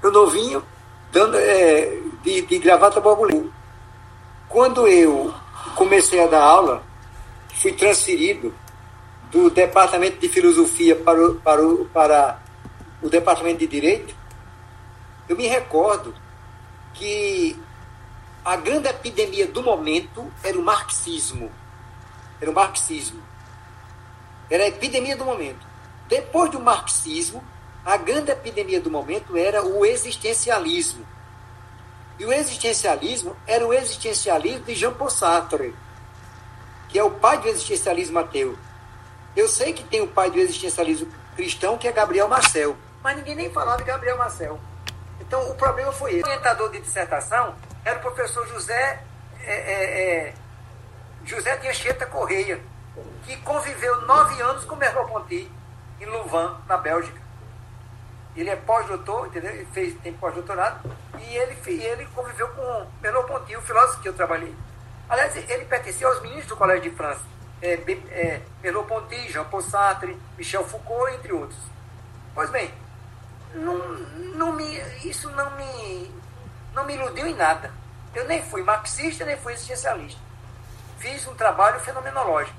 eu 0.00 0.12
novinho, 0.12 0.62
dando, 1.10 1.36
é, 1.36 1.98
de, 2.22 2.42
de 2.42 2.58
gravata 2.58 3.00
borboleta. 3.00 3.48
Quando 4.48 4.86
eu 4.86 5.34
comecei 5.74 6.22
a 6.22 6.28
dar 6.28 6.42
aula, 6.42 6.82
fui 7.54 7.72
transferido 7.72 8.54
do 9.32 9.50
departamento 9.50 10.18
de 10.18 10.28
filosofia 10.28 10.94
para 10.94 11.20
o, 11.20 11.34
para 11.36 11.66
o, 11.66 11.84
para 11.86 12.38
o 13.02 13.08
departamento 13.08 13.58
de 13.58 13.66
direito, 13.66 14.14
eu 15.30 15.36
me 15.36 15.46
recordo 15.46 16.12
que 16.92 17.56
a 18.44 18.56
grande 18.56 18.88
epidemia 18.88 19.46
do 19.46 19.62
momento 19.62 20.28
era 20.42 20.58
o 20.58 20.62
marxismo. 20.62 21.52
Era 22.40 22.50
o 22.50 22.54
marxismo. 22.54 23.22
Era 24.50 24.64
a 24.64 24.66
epidemia 24.66 25.16
do 25.16 25.24
momento. 25.24 25.64
Depois 26.08 26.50
do 26.50 26.58
marxismo, 26.58 27.44
a 27.84 27.96
grande 27.96 28.32
epidemia 28.32 28.80
do 28.80 28.90
momento 28.90 29.36
era 29.36 29.64
o 29.64 29.86
existencialismo. 29.86 31.06
E 32.18 32.24
o 32.24 32.32
existencialismo 32.32 33.36
era 33.46 33.64
o 33.64 33.72
existencialismo 33.72 34.64
de 34.64 34.74
Jean-Paul 34.74 35.10
Sartre, 35.10 35.72
que 36.88 36.98
é 36.98 37.04
o 37.04 37.12
pai 37.12 37.38
do 37.38 37.46
existencialismo 37.46 38.18
ateu. 38.18 38.58
Eu 39.36 39.46
sei 39.46 39.72
que 39.74 39.84
tem 39.84 40.00
o 40.00 40.08
pai 40.08 40.28
do 40.28 40.40
existencialismo 40.40 41.06
cristão, 41.36 41.78
que 41.78 41.86
é 41.86 41.92
Gabriel 41.92 42.26
Marcel, 42.26 42.76
mas 43.00 43.16
ninguém 43.16 43.36
nem 43.36 43.52
falava 43.52 43.78
de 43.78 43.84
Gabriel 43.84 44.18
Marcel. 44.18 44.60
Então, 45.30 45.48
o 45.48 45.54
problema 45.54 45.92
foi 45.92 46.14
esse. 46.14 46.24
O 46.24 46.26
orientador 46.26 46.72
de 46.72 46.80
dissertação 46.80 47.54
era 47.84 48.00
o 48.00 48.02
professor 48.02 48.44
José, 48.48 49.00
é, 49.44 49.54
é, 49.54 50.26
é, 50.26 50.34
José 51.24 51.56
de 51.58 51.68
Anchieta 51.68 52.04
Correia, 52.04 52.60
que 53.22 53.36
conviveu 53.36 54.00
nove 54.00 54.42
anos 54.42 54.64
com 54.64 54.74
Merleau-Ponty, 54.74 55.48
em 56.00 56.06
Louvain, 56.06 56.56
na 56.66 56.76
Bélgica. 56.76 57.20
Ele 58.34 58.50
é 58.50 58.56
pós-doutor, 58.56 59.28
entendeu? 59.28 59.52
Ele 59.52 59.66
fez, 59.66 59.94
tem 60.00 60.12
pós-doutorado, 60.14 60.80
e 61.20 61.36
ele, 61.36 61.56
ele 61.80 62.06
conviveu 62.06 62.48
com 62.48 62.86
Merleau-Ponty, 63.00 63.54
o 63.54 63.62
filósofo 63.62 64.02
que 64.02 64.08
eu 64.08 64.14
trabalhei. 64.14 64.52
Aliás, 65.08 65.36
ele 65.36 65.64
pertencia 65.66 66.08
aos 66.08 66.20
ministros 66.22 66.48
do 66.48 66.56
Colégio 66.56 66.90
de 66.90 66.96
França. 66.96 67.22
É, 67.62 67.74
é, 67.74 68.42
Merleau-Ponty, 68.64 69.30
Jean-Paul 69.30 69.62
Sartre, 69.62 70.20
Michel 70.36 70.64
Foucault, 70.64 71.14
entre 71.14 71.32
outros. 71.32 71.60
Pois 72.34 72.50
bem, 72.50 72.74
não, 73.54 73.78
não 74.36 74.52
me, 74.52 74.80
isso 75.04 75.30
não 75.30 75.50
me, 75.56 76.10
não 76.74 76.84
me 76.84 76.94
iludiu 76.94 77.26
em 77.26 77.34
nada. 77.34 77.72
Eu 78.14 78.24
nem 78.26 78.42
fui 78.42 78.62
marxista, 78.62 79.24
nem 79.24 79.36
fui 79.36 79.52
existencialista. 79.52 80.20
Fiz 80.98 81.26
um 81.26 81.34
trabalho 81.34 81.80
fenomenológico. 81.80 82.56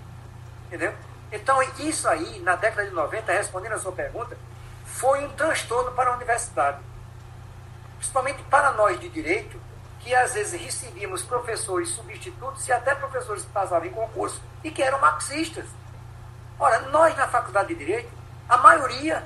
Entendeu? 0.67 0.93
Então, 1.31 1.61
isso 1.79 2.07
aí, 2.07 2.39
na 2.39 2.55
década 2.55 2.87
de 2.87 2.93
90, 2.93 3.31
respondendo 3.31 3.73
a 3.73 3.79
sua 3.79 3.91
pergunta, 3.91 4.37
foi 4.85 5.23
um 5.25 5.29
transtorno 5.29 5.91
para 5.91 6.11
a 6.11 6.15
universidade. 6.15 6.79
Principalmente 7.97 8.41
para 8.43 8.71
nós 8.71 8.99
de 8.99 9.09
direito, 9.09 9.59
que 9.99 10.13
às 10.15 10.33
vezes 10.33 10.59
recebíamos 10.59 11.21
professores 11.21 11.89
substitutos 11.89 12.67
e 12.67 12.71
até 12.71 12.95
professores 12.95 13.43
que 13.43 13.51
passavam 13.51 13.87
em 13.87 13.91
concurso 13.91 14.41
e 14.63 14.71
que 14.71 14.81
eram 14.81 14.99
marxistas. 14.99 15.65
Ora, 16.59 16.79
nós 16.89 17.15
na 17.15 17.27
faculdade 17.27 17.69
de 17.69 17.75
direito, 17.75 18.11
a 18.49 18.57
maioria 18.57 19.23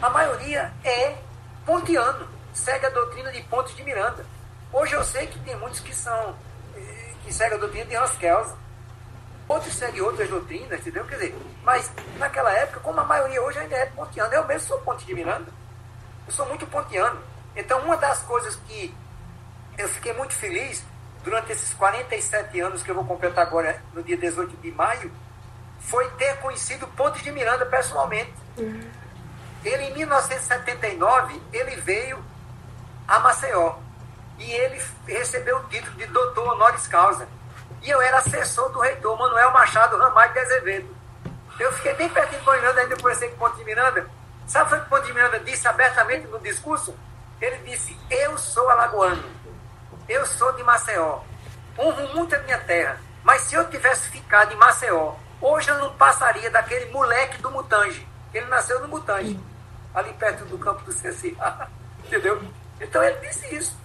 a 0.00 0.10
maioria 0.10 0.72
é 0.84 1.16
pontiano, 1.64 2.28
segue 2.52 2.86
a 2.86 2.90
doutrina 2.90 3.30
de 3.32 3.42
Pontes 3.44 3.74
de 3.76 3.82
Miranda. 3.82 4.24
Hoje 4.72 4.94
eu 4.94 5.04
sei 5.04 5.26
que 5.26 5.38
tem 5.40 5.56
muitos 5.56 5.80
que 5.80 5.94
são, 5.94 6.34
eh, 6.76 7.12
que 7.24 7.32
seguem 7.32 7.56
a 7.56 7.60
doutrina 7.60 7.86
de 7.86 7.96
Hans 7.96 8.12
Kelsen. 8.12 8.56
Outros 9.48 9.74
seguem 9.74 10.00
outras 10.00 10.28
doutrinas, 10.28 10.80
entendeu? 10.80 11.04
Quer 11.04 11.14
dizer, 11.16 11.38
mas 11.62 11.90
naquela 12.18 12.52
época, 12.52 12.80
como 12.80 13.00
a 13.00 13.04
maioria 13.04 13.40
hoje 13.42 13.58
ainda 13.58 13.76
é 13.76 13.86
pontiana, 13.86 14.34
eu 14.34 14.44
mesmo 14.46 14.68
sou 14.68 14.78
Ponte 14.80 15.06
de 15.06 15.14
Miranda. 15.14 15.52
Eu 16.26 16.32
sou 16.32 16.46
muito 16.46 16.66
pontiano. 16.66 17.20
Então, 17.54 17.80
uma 17.80 17.96
das 17.96 18.20
coisas 18.22 18.56
que 18.66 18.92
eu 19.78 19.88
fiquei 19.88 20.12
muito 20.12 20.34
feliz 20.34 20.84
durante 21.22 21.52
esses 21.52 21.74
47 21.74 22.60
anos 22.60 22.82
que 22.82 22.90
eu 22.90 22.94
vou 22.94 23.04
completar 23.04 23.46
agora 23.46 23.82
no 23.92 24.02
dia 24.02 24.16
18 24.16 24.56
de 24.58 24.70
maio, 24.70 25.12
foi 25.80 26.08
ter 26.10 26.36
conhecido 26.38 26.86
Ponte 26.88 27.22
de 27.22 27.30
Miranda 27.30 27.66
pessoalmente. 27.66 28.32
Uhum. 28.56 28.90
Ele, 29.66 29.82
em 29.82 29.94
1979, 29.94 31.42
ele 31.52 31.74
veio 31.80 32.24
a 33.08 33.18
Maceió 33.18 33.74
e 34.38 34.48
ele 34.48 34.80
recebeu 35.08 35.56
o 35.56 35.64
título 35.64 35.96
de 35.96 36.06
doutor 36.06 36.52
honoris 36.52 36.86
causa. 36.86 37.26
E 37.82 37.90
eu 37.90 38.00
era 38.00 38.18
assessor 38.18 38.70
do 38.70 38.78
reitor 38.78 39.18
Manuel 39.18 39.50
Machado 39.50 39.98
Ramalho 39.98 40.32
de 40.32 40.38
Azevedo. 40.38 40.96
Eu 41.58 41.72
fiquei 41.72 41.94
bem 41.94 42.08
pertinho 42.08 42.40
de 42.40 42.48
Miranda, 42.48 42.80
ainda 42.80 42.96
conversei 42.96 43.28
com 43.30 43.34
o 43.34 43.38
Ponte 43.50 43.64
Miranda. 43.64 44.08
Sabe 44.46 44.72
o 44.72 44.78
que 44.78 44.86
o 44.86 44.88
Ponte 44.88 45.12
Miranda 45.12 45.40
disse 45.40 45.66
abertamente 45.66 46.28
no 46.28 46.38
discurso? 46.38 46.96
Ele 47.40 47.56
disse, 47.68 47.98
eu 48.08 48.38
sou 48.38 48.70
alagoano, 48.70 49.24
eu 50.08 50.24
sou 50.26 50.52
de 50.52 50.62
Maceió, 50.62 51.18
honro 51.76 52.14
muito 52.14 52.36
a 52.36 52.38
minha 52.38 52.58
terra, 52.60 53.00
mas 53.24 53.42
se 53.42 53.56
eu 53.56 53.68
tivesse 53.68 54.08
ficado 54.10 54.52
em 54.52 54.56
Maceió, 54.56 55.14
hoje 55.40 55.68
eu 55.68 55.78
não 55.78 55.92
passaria 55.96 56.50
daquele 56.50 56.86
moleque 56.92 57.42
do 57.42 57.50
Mutange, 57.50 58.06
ele 58.32 58.46
nasceu 58.46 58.80
no 58.80 58.88
Mutange 58.88 59.38
ali 59.96 60.12
perto 60.12 60.44
do 60.44 60.58
campo 60.58 60.84
do 60.84 60.94
CCA. 60.94 61.68
Entendeu? 62.04 62.40
Então 62.78 63.02
ele 63.02 63.18
disse 63.26 63.54
isso. 63.54 63.76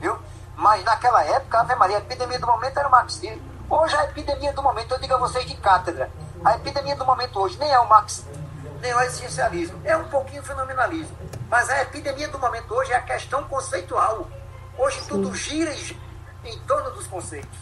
Viu? 0.00 0.18
Mas 0.56 0.84
naquela 0.84 1.24
época, 1.24 1.60
Ave 1.60 1.74
Maria, 1.76 1.96
a 1.96 2.00
epidemia 2.00 2.38
do 2.38 2.46
momento 2.46 2.76
era 2.76 2.88
o 2.88 2.90
marxismo. 2.90 3.40
Hoje 3.70 3.96
a 3.96 4.04
epidemia 4.04 4.52
do 4.52 4.62
momento, 4.62 4.92
eu 4.92 4.98
digo 4.98 5.14
a 5.14 5.18
vocês 5.18 5.46
de 5.46 5.56
cátedra, 5.56 6.10
a 6.44 6.56
epidemia 6.56 6.94
do 6.96 7.06
momento 7.06 7.40
hoje 7.40 7.56
nem 7.58 7.72
é 7.72 7.78
o 7.78 7.88
marxismo, 7.88 8.30
nem 8.80 8.90
é 8.90 8.96
o 8.96 9.00
existencialismo, 9.00 9.80
é 9.84 9.96
um 9.96 10.08
pouquinho 10.08 10.42
fenomenalismo. 10.42 11.16
Mas 11.48 11.70
a 11.70 11.80
epidemia 11.80 12.28
do 12.28 12.38
momento 12.38 12.74
hoje 12.74 12.92
é 12.92 12.96
a 12.96 13.02
questão 13.02 13.44
conceitual. 13.44 14.26
Hoje 14.76 15.00
Sim. 15.00 15.08
tudo 15.08 15.34
gira 15.34 15.72
em 16.44 16.58
torno 16.60 16.90
dos 16.90 17.06
conceitos. 17.06 17.58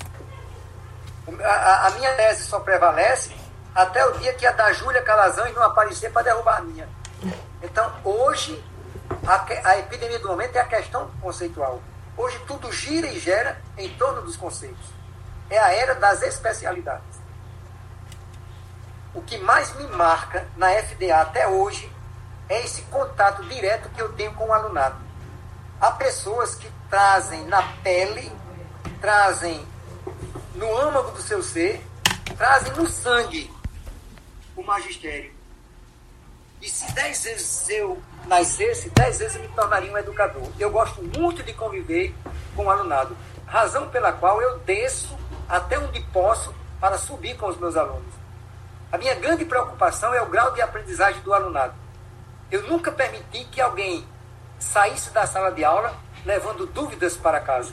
A, 1.45 1.87
a, 1.87 1.91
minha 1.91 2.13
tese 2.15 2.45
só 2.45 2.59
prevalece 2.59 3.37
até 3.75 4.05
o 4.05 4.19
dia 4.19 4.33
que 4.33 4.47
a 4.47 4.53
da 4.53 4.73
Júlia 4.73 5.03
Calazans 5.03 5.55
não 5.55 5.63
aparecer 5.63 6.11
para 6.11 6.23
derrubar 6.23 6.59
a 6.59 6.63
minha. 6.63 6.89
Então, 7.63 7.93
hoje, 8.05 8.63
a, 9.27 9.69
a 9.69 9.79
epidemia 9.79 10.19
do 10.19 10.29
momento 10.29 10.57
é 10.57 10.61
a 10.61 10.65
questão 10.65 11.11
conceitual. 11.21 11.81
Hoje, 12.17 12.39
tudo 12.47 12.73
gira 12.73 13.07
e 13.07 13.19
gera 13.19 13.61
em 13.77 13.89
torno 13.97 14.23
dos 14.23 14.37
conceitos. 14.37 14.87
É 15.49 15.59
a 15.59 15.73
era 15.73 15.95
das 15.95 16.23
especialidades. 16.23 17.21
O 19.15 19.21
que 19.21 19.39
mais 19.39 19.75
me 19.77 19.87
marca 19.89 20.47
na 20.57 20.71
FDA 20.71 21.21
até 21.21 21.49
hoje 21.49 21.91
é 22.49 22.65
esse 22.65 22.83
contato 22.83 23.45
direto 23.45 23.89
que 23.91 24.01
eu 24.01 24.13
tenho 24.13 24.33
com 24.35 24.49
o 24.49 24.53
alunado. 24.53 24.97
Há 25.81 25.93
pessoas 25.93 26.55
que 26.55 26.71
trazem 26.89 27.45
na 27.47 27.63
pele, 27.83 28.31
trazem 29.01 29.67
no 30.55 30.77
âmago 30.79 31.13
do 31.13 31.23
seu 31.23 31.43
ser, 31.43 31.85
trazem 32.37 32.73
no 32.75 32.87
sangue 32.87 33.53
o 34.57 34.63
magistério. 34.63 35.40
E 36.61 36.69
se 36.69 36.93
dez 36.93 37.25
vezes 37.25 37.69
eu 37.71 38.03
nascesse, 38.27 38.91
dez 38.91 39.19
vezes 39.19 39.37
eu 39.37 39.43
me 39.43 39.49
tornaria 39.49 39.91
um 39.91 39.97
educador. 39.97 40.47
Eu 40.59 40.71
gosto 40.71 41.03
muito 41.03 41.43
de 41.43 41.55
conviver 41.55 42.15
com 42.55 42.67
o 42.67 42.71
alunado, 42.71 43.17
razão 43.47 43.89
pela 43.89 44.13
qual 44.13 44.43
eu 44.43 44.59
desço 44.59 45.19
até 45.49 45.79
onde 45.79 46.01
posso 46.13 46.55
para 46.79 46.99
subir 46.99 47.37
com 47.37 47.47
os 47.47 47.57
meus 47.57 47.77
alunos. 47.77 48.13
A 48.93 48.99
minha 48.99 49.15
grande 49.15 49.45
preocupação 49.45 50.13
é 50.13 50.21
o 50.21 50.27
grau 50.27 50.53
de 50.53 50.61
aprendizagem 50.61 51.23
do 51.23 51.33
alunado. 51.33 51.75
Eu 52.51 52.63
nunca 52.65 52.93
permiti 52.93 53.45
que 53.45 53.61
alguém 53.61 54.07
saísse 54.59 55.11
da 55.11 55.27
sala 55.27 55.51
de 55.53 55.65
aula 55.65 55.95
levando 56.27 56.67
dúvidas 56.67 57.17
para 57.17 57.41
casa. 57.41 57.73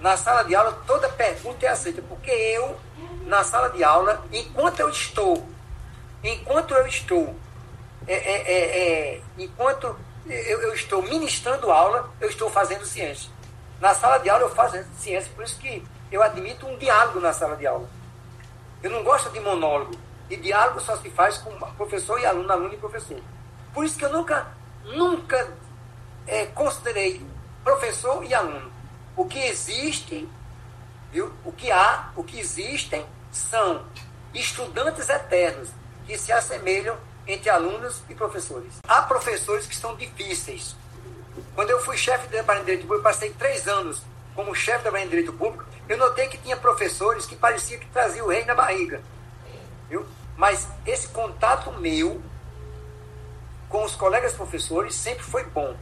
Na 0.00 0.16
sala 0.16 0.42
de 0.44 0.54
aula, 0.54 0.72
toda 0.86 1.08
pergunta 1.08 1.66
é 1.66 1.68
aceita, 1.68 2.00
porque 2.02 2.30
eu, 2.30 2.78
na 3.26 3.42
sala 3.44 3.68
de 3.70 3.82
aula, 3.82 4.24
enquanto 4.32 4.80
eu 4.80 4.88
estou 4.88 5.46
enquanto 6.22 6.74
eu 6.74 6.86
estou, 6.86 7.34
é, 8.06 8.14
é, 8.14 8.52
é, 8.52 8.78
é, 9.16 9.22
enquanto 9.38 9.96
eu, 10.26 10.62
eu, 10.62 10.74
estou 10.74 11.02
ministrando 11.02 11.70
aula, 11.70 12.10
eu 12.20 12.28
estou 12.28 12.50
fazendo 12.50 12.84
ciência. 12.84 13.30
Na 13.80 13.94
sala 13.94 14.18
de 14.18 14.28
aula 14.30 14.44
eu 14.44 14.50
faço 14.50 14.82
ciência, 14.98 15.30
por 15.34 15.44
isso 15.44 15.58
que 15.58 15.82
eu 16.10 16.22
admito 16.22 16.66
um 16.66 16.76
diálogo 16.78 17.20
na 17.20 17.32
sala 17.32 17.56
de 17.56 17.66
aula. 17.66 17.88
Eu 18.82 18.90
não 18.90 19.02
gosto 19.02 19.30
de 19.30 19.40
monólogo. 19.40 19.94
E 20.28 20.36
diálogo 20.36 20.80
só 20.80 20.96
se 20.96 21.08
faz 21.10 21.38
com 21.38 21.50
professor 21.74 22.18
e 22.18 22.26
aluno, 22.26 22.50
aluno 22.52 22.74
e 22.74 22.76
professor. 22.76 23.20
Por 23.72 23.84
isso 23.84 23.96
que 23.96 24.04
eu 24.04 24.12
nunca, 24.12 24.48
nunca 24.84 25.52
é, 26.26 26.46
considerei 26.46 27.24
professor 27.62 28.24
e 28.24 28.34
aluno. 28.34 28.70
O 29.16 29.24
que 29.26 29.38
existe, 29.38 30.28
viu? 31.12 31.32
o 31.44 31.52
que 31.52 31.70
há, 31.70 32.10
o 32.16 32.24
que 32.24 32.40
existem 32.40 33.06
são 33.30 33.84
estudantes 34.34 35.08
eternos 35.08 35.70
que 36.06 36.16
se 36.16 36.32
assemelham 36.32 36.96
entre 37.26 37.50
alunos 37.50 38.02
e 38.08 38.14
professores. 38.14 38.74
Há 38.86 39.02
professores 39.02 39.66
que 39.66 39.74
são 39.74 39.96
difíceis. 39.96 40.76
Quando 41.54 41.70
eu 41.70 41.80
fui 41.80 41.96
chefe 41.96 42.28
da 42.28 42.38
Departamento 42.38 42.66
de 42.66 42.72
Direito 42.72 42.86
Público, 42.86 43.02
passei 43.02 43.30
três 43.30 43.66
anos 43.66 44.02
como 44.34 44.54
chefe 44.54 44.84
da 44.84 44.90
Departamento 44.90 45.10
de 45.10 45.16
Direito 45.16 45.32
Público, 45.32 45.64
eu 45.88 45.96
notei 45.96 46.28
que 46.28 46.38
tinha 46.38 46.56
professores 46.56 47.26
que 47.26 47.36
parecia 47.36 47.78
que 47.78 47.86
traziam 47.86 48.26
o 48.26 48.30
rei 48.30 48.44
na 48.44 48.54
barriga. 48.54 49.02
Viu? 49.88 50.06
Mas 50.36 50.68
esse 50.86 51.08
contato 51.08 51.72
meu 51.72 52.20
com 53.68 53.84
os 53.84 53.96
colegas 53.96 54.32
professores 54.32 54.94
sempre 54.94 55.24
foi 55.24 55.44
bom. 55.44 55.76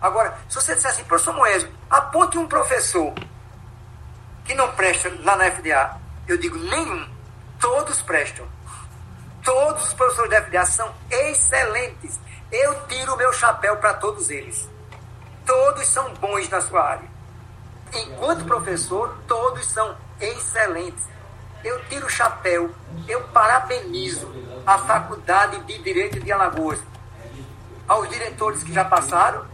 Agora, 0.00 0.38
se 0.48 0.54
você 0.54 0.74
disser 0.74 0.90
assim, 0.90 1.04
professor 1.04 1.34
Moésio, 1.34 1.68
aponte 1.90 2.38
um 2.38 2.46
professor 2.46 3.12
que 4.44 4.54
não 4.54 4.72
presta 4.72 5.12
lá 5.22 5.36
na 5.36 5.50
FDA, 5.50 5.98
eu 6.26 6.36
digo 6.36 6.56
nenhum. 6.58 7.08
Todos 7.60 8.00
prestam. 8.02 8.46
Todos 9.44 9.84
os 9.84 9.92
professores 9.94 10.30
da 10.30 10.42
FDA 10.42 10.64
são 10.64 10.94
excelentes. 11.10 12.18
Eu 12.50 12.86
tiro 12.86 13.14
o 13.14 13.16
meu 13.16 13.32
chapéu 13.32 13.76
para 13.76 13.94
todos 13.94 14.30
eles. 14.30 14.68
Todos 15.46 15.86
são 15.86 16.12
bons 16.14 16.48
na 16.48 16.60
sua 16.60 16.82
área. 16.82 17.08
Enquanto 17.94 18.44
professor, 18.44 19.16
todos 19.26 19.66
são 19.66 19.96
excelentes. 20.20 21.02
Eu 21.64 21.82
tiro 21.86 22.06
o 22.06 22.10
chapéu, 22.10 22.70
eu 23.08 23.20
parabenizo 23.28 24.30
a 24.66 24.78
Faculdade 24.78 25.58
de 25.64 25.78
Direito 25.82 26.20
de 26.20 26.30
Alagoas, 26.30 26.78
aos 27.88 28.08
diretores 28.08 28.62
que 28.62 28.72
já 28.72 28.84
passaram, 28.84 29.44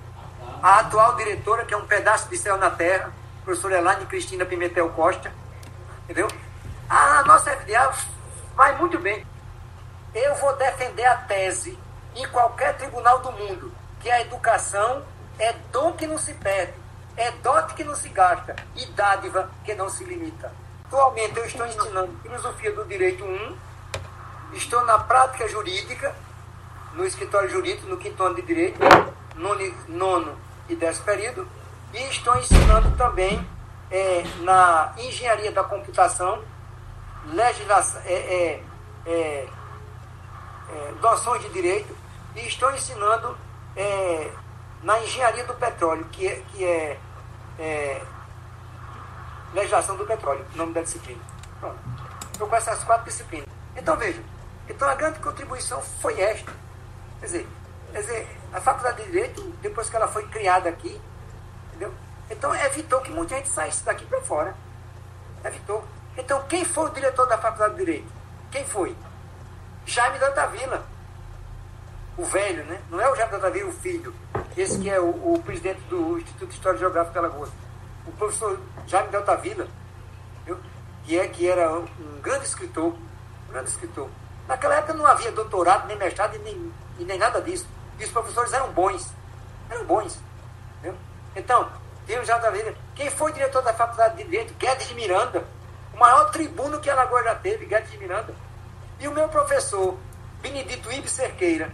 a 0.62 0.80
atual 0.80 1.14
diretora, 1.16 1.64
que 1.64 1.72
é 1.72 1.76
um 1.76 1.86
pedaço 1.86 2.28
de 2.28 2.36
céu 2.36 2.58
na 2.58 2.70
terra, 2.70 3.12
professora 3.44 3.78
Elaine 3.78 4.06
Cristina 4.06 4.44
Pimentel 4.44 4.90
Costa, 4.90 5.32
entendeu? 6.04 6.28
A 6.88 7.22
nossa 7.24 7.50
FDA 7.52 7.94
vai 8.54 8.76
muito 8.76 8.98
bem. 8.98 9.24
Eu 10.14 10.34
vou 10.36 10.54
defender 10.56 11.04
a 11.04 11.16
tese 11.16 11.78
em 12.14 12.28
qualquer 12.28 12.76
tribunal 12.76 13.18
do 13.18 13.32
mundo 13.32 13.72
que 14.00 14.10
a 14.10 14.20
educação 14.20 15.02
é 15.38 15.52
dom 15.72 15.92
que 15.92 16.06
não 16.06 16.18
se 16.18 16.34
perde, 16.34 16.74
é 17.16 17.30
dote 17.32 17.74
que 17.74 17.82
não 17.82 17.94
se 17.94 18.08
gasta 18.08 18.54
e 18.76 18.86
dádiva 18.86 19.50
que 19.64 19.74
não 19.74 19.88
se 19.88 20.04
limita. 20.04 20.52
Atualmente 20.86 21.36
eu 21.36 21.44
estou 21.44 21.66
ensinando 21.66 22.16
filosofia 22.22 22.72
do 22.72 22.84
direito 22.84 23.24
1, 23.24 23.56
estou 24.52 24.84
na 24.84 24.98
prática 24.98 25.48
jurídica, 25.48 26.14
no 26.92 27.04
escritório 27.04 27.50
jurídico, 27.50 27.88
no 27.88 27.96
quinto 27.96 28.22
ano 28.22 28.36
de 28.36 28.42
direito, 28.42 28.78
nono, 29.34 29.74
nono 29.88 30.38
e 30.68 30.76
décimo 30.76 31.06
período, 31.06 31.48
e 31.92 31.98
estou 32.08 32.36
ensinando 32.36 32.96
também 32.96 33.44
é, 33.90 34.22
na 34.40 34.92
engenharia 34.98 35.50
da 35.50 35.64
computação, 35.64 36.42
legislação, 37.26 38.00
é, 38.04 38.60
é, 39.06 39.48
é, 40.70 40.92
noções 41.00 41.42
de 41.42 41.48
direito, 41.50 41.94
e 42.34 42.40
estou 42.46 42.70
ensinando 42.72 43.36
é, 43.76 44.30
na 44.82 45.00
engenharia 45.00 45.44
do 45.44 45.54
petróleo, 45.54 46.04
que 46.06 46.26
é, 46.26 46.42
que 46.52 46.64
é, 46.64 46.98
é 47.58 48.02
legislação 49.52 49.96
do 49.96 50.04
petróleo, 50.04 50.44
nome 50.54 50.72
da 50.72 50.82
disciplina. 50.82 51.20
Pronto. 51.60 51.78
Estou 52.32 52.48
com 52.48 52.56
essas 52.56 52.82
quatro 52.84 53.04
disciplinas. 53.04 53.48
Então 53.76 53.96
veja, 53.96 54.22
então 54.68 54.88
a 54.88 54.94
grande 54.94 55.20
contribuição 55.20 55.80
foi 55.80 56.20
esta. 56.20 56.52
Quer 57.20 57.26
dizer, 57.26 57.48
quer 57.92 58.00
dizer, 58.00 58.38
a 58.52 58.60
faculdade 58.60 59.02
de 59.02 59.10
Direito, 59.10 59.42
depois 59.62 59.88
que 59.88 59.96
ela 59.96 60.08
foi 60.08 60.26
criada 60.28 60.68
aqui, 60.68 61.00
entendeu? 61.68 61.92
Então 62.30 62.54
evitou 62.54 63.00
que 63.00 63.10
muita 63.10 63.36
gente 63.36 63.48
saísse 63.48 63.84
daqui 63.84 64.04
para 64.06 64.20
fora. 64.22 64.54
Evitou. 65.44 65.84
Então 66.16 66.42
quem 66.48 66.64
foi 66.64 66.86
o 66.86 66.92
diretor 66.92 67.26
da 67.26 67.38
faculdade 67.38 67.74
de 67.74 67.84
Direito? 67.84 68.12
Quem 68.50 68.64
foi? 68.64 68.96
Jaime 69.86 70.18
da 70.18 70.46
Vila. 70.46 70.84
O 72.16 72.24
velho, 72.24 72.64
né? 72.64 72.80
Não 72.90 73.00
é 73.00 73.10
o 73.10 73.16
Jaime 73.16 73.38
da 73.38 73.50
Vila, 73.50 73.68
o 73.68 73.72
filho. 73.72 74.14
Esse 74.56 74.78
que 74.78 74.88
é 74.88 75.00
o, 75.00 75.34
o 75.34 75.42
presidente 75.42 75.80
do 75.82 76.18
Instituto 76.18 76.48
de 76.48 76.54
História 76.54 76.78
Geográfica 76.78 77.18
Alagoas 77.18 77.50
o 78.06 78.12
professor 78.12 78.60
Jaime 78.86 79.08
Delta 79.08 79.36
Vila, 79.36 79.66
viu? 80.44 80.58
que, 81.04 81.18
é, 81.18 81.26
que 81.28 81.48
era 81.48 81.72
um, 81.72 81.86
grande 82.20 82.44
escritor, 82.44 82.94
um 83.48 83.52
grande 83.52 83.70
escritor. 83.70 84.08
Naquela 84.46 84.76
época 84.76 84.94
não 84.94 85.06
havia 85.06 85.32
doutorado, 85.32 85.86
nem 85.86 85.96
mestrado 85.96 86.36
e 86.36 86.38
nem, 86.38 86.72
e 86.98 87.04
nem 87.04 87.18
nada 87.18 87.40
disso. 87.40 87.66
E 87.98 88.04
os 88.04 88.10
professores 88.10 88.52
eram 88.52 88.70
bons. 88.72 89.10
Eram 89.70 89.84
bons. 89.84 90.18
Viu? 90.82 90.94
Então, 91.34 91.68
tem 92.06 92.18
o 92.18 92.24
J. 92.24 92.50
Vila. 92.50 92.74
Quem 92.94 93.10
foi 93.10 93.32
diretor 93.32 93.62
da 93.62 93.72
Faculdade 93.72 94.16
de 94.16 94.24
Direito? 94.24 94.54
Guedes 94.54 94.88
de 94.88 94.94
Miranda. 94.94 95.44
O 95.94 95.98
maior 95.98 96.30
tribuno 96.30 96.80
que 96.80 96.90
Alagoas 96.90 97.24
já 97.24 97.34
teve, 97.36 97.64
Guedes 97.64 97.90
de 97.90 97.98
Miranda. 97.98 98.34
E 99.04 99.06
o 99.06 99.12
meu 99.12 99.28
professor, 99.28 99.98
Benedito 100.40 100.90
Ibe 100.90 101.10
Cerqueira, 101.10 101.70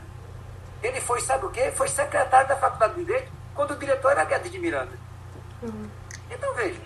ele 0.82 1.00
foi, 1.00 1.20
sabe 1.20 1.46
o 1.46 1.50
quê? 1.50 1.70
Foi 1.70 1.86
secretário 1.86 2.48
da 2.48 2.56
Faculdade 2.56 2.94
de 2.94 3.04
Direito 3.04 3.30
quando 3.54 3.70
o 3.70 3.76
diretor 3.76 4.10
era 4.10 4.24
Guedes 4.24 4.50
de 4.50 4.58
Miranda. 4.58 4.98
Uhum. 5.62 5.88
Então 6.28 6.52
veja. 6.54 6.80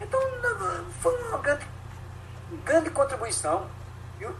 Então 0.00 0.18
foi 1.02 1.14
uma 1.24 1.36
grande, 1.40 1.66
grande 2.64 2.88
contribuição. 2.88 3.68
Viu? 4.18 4.34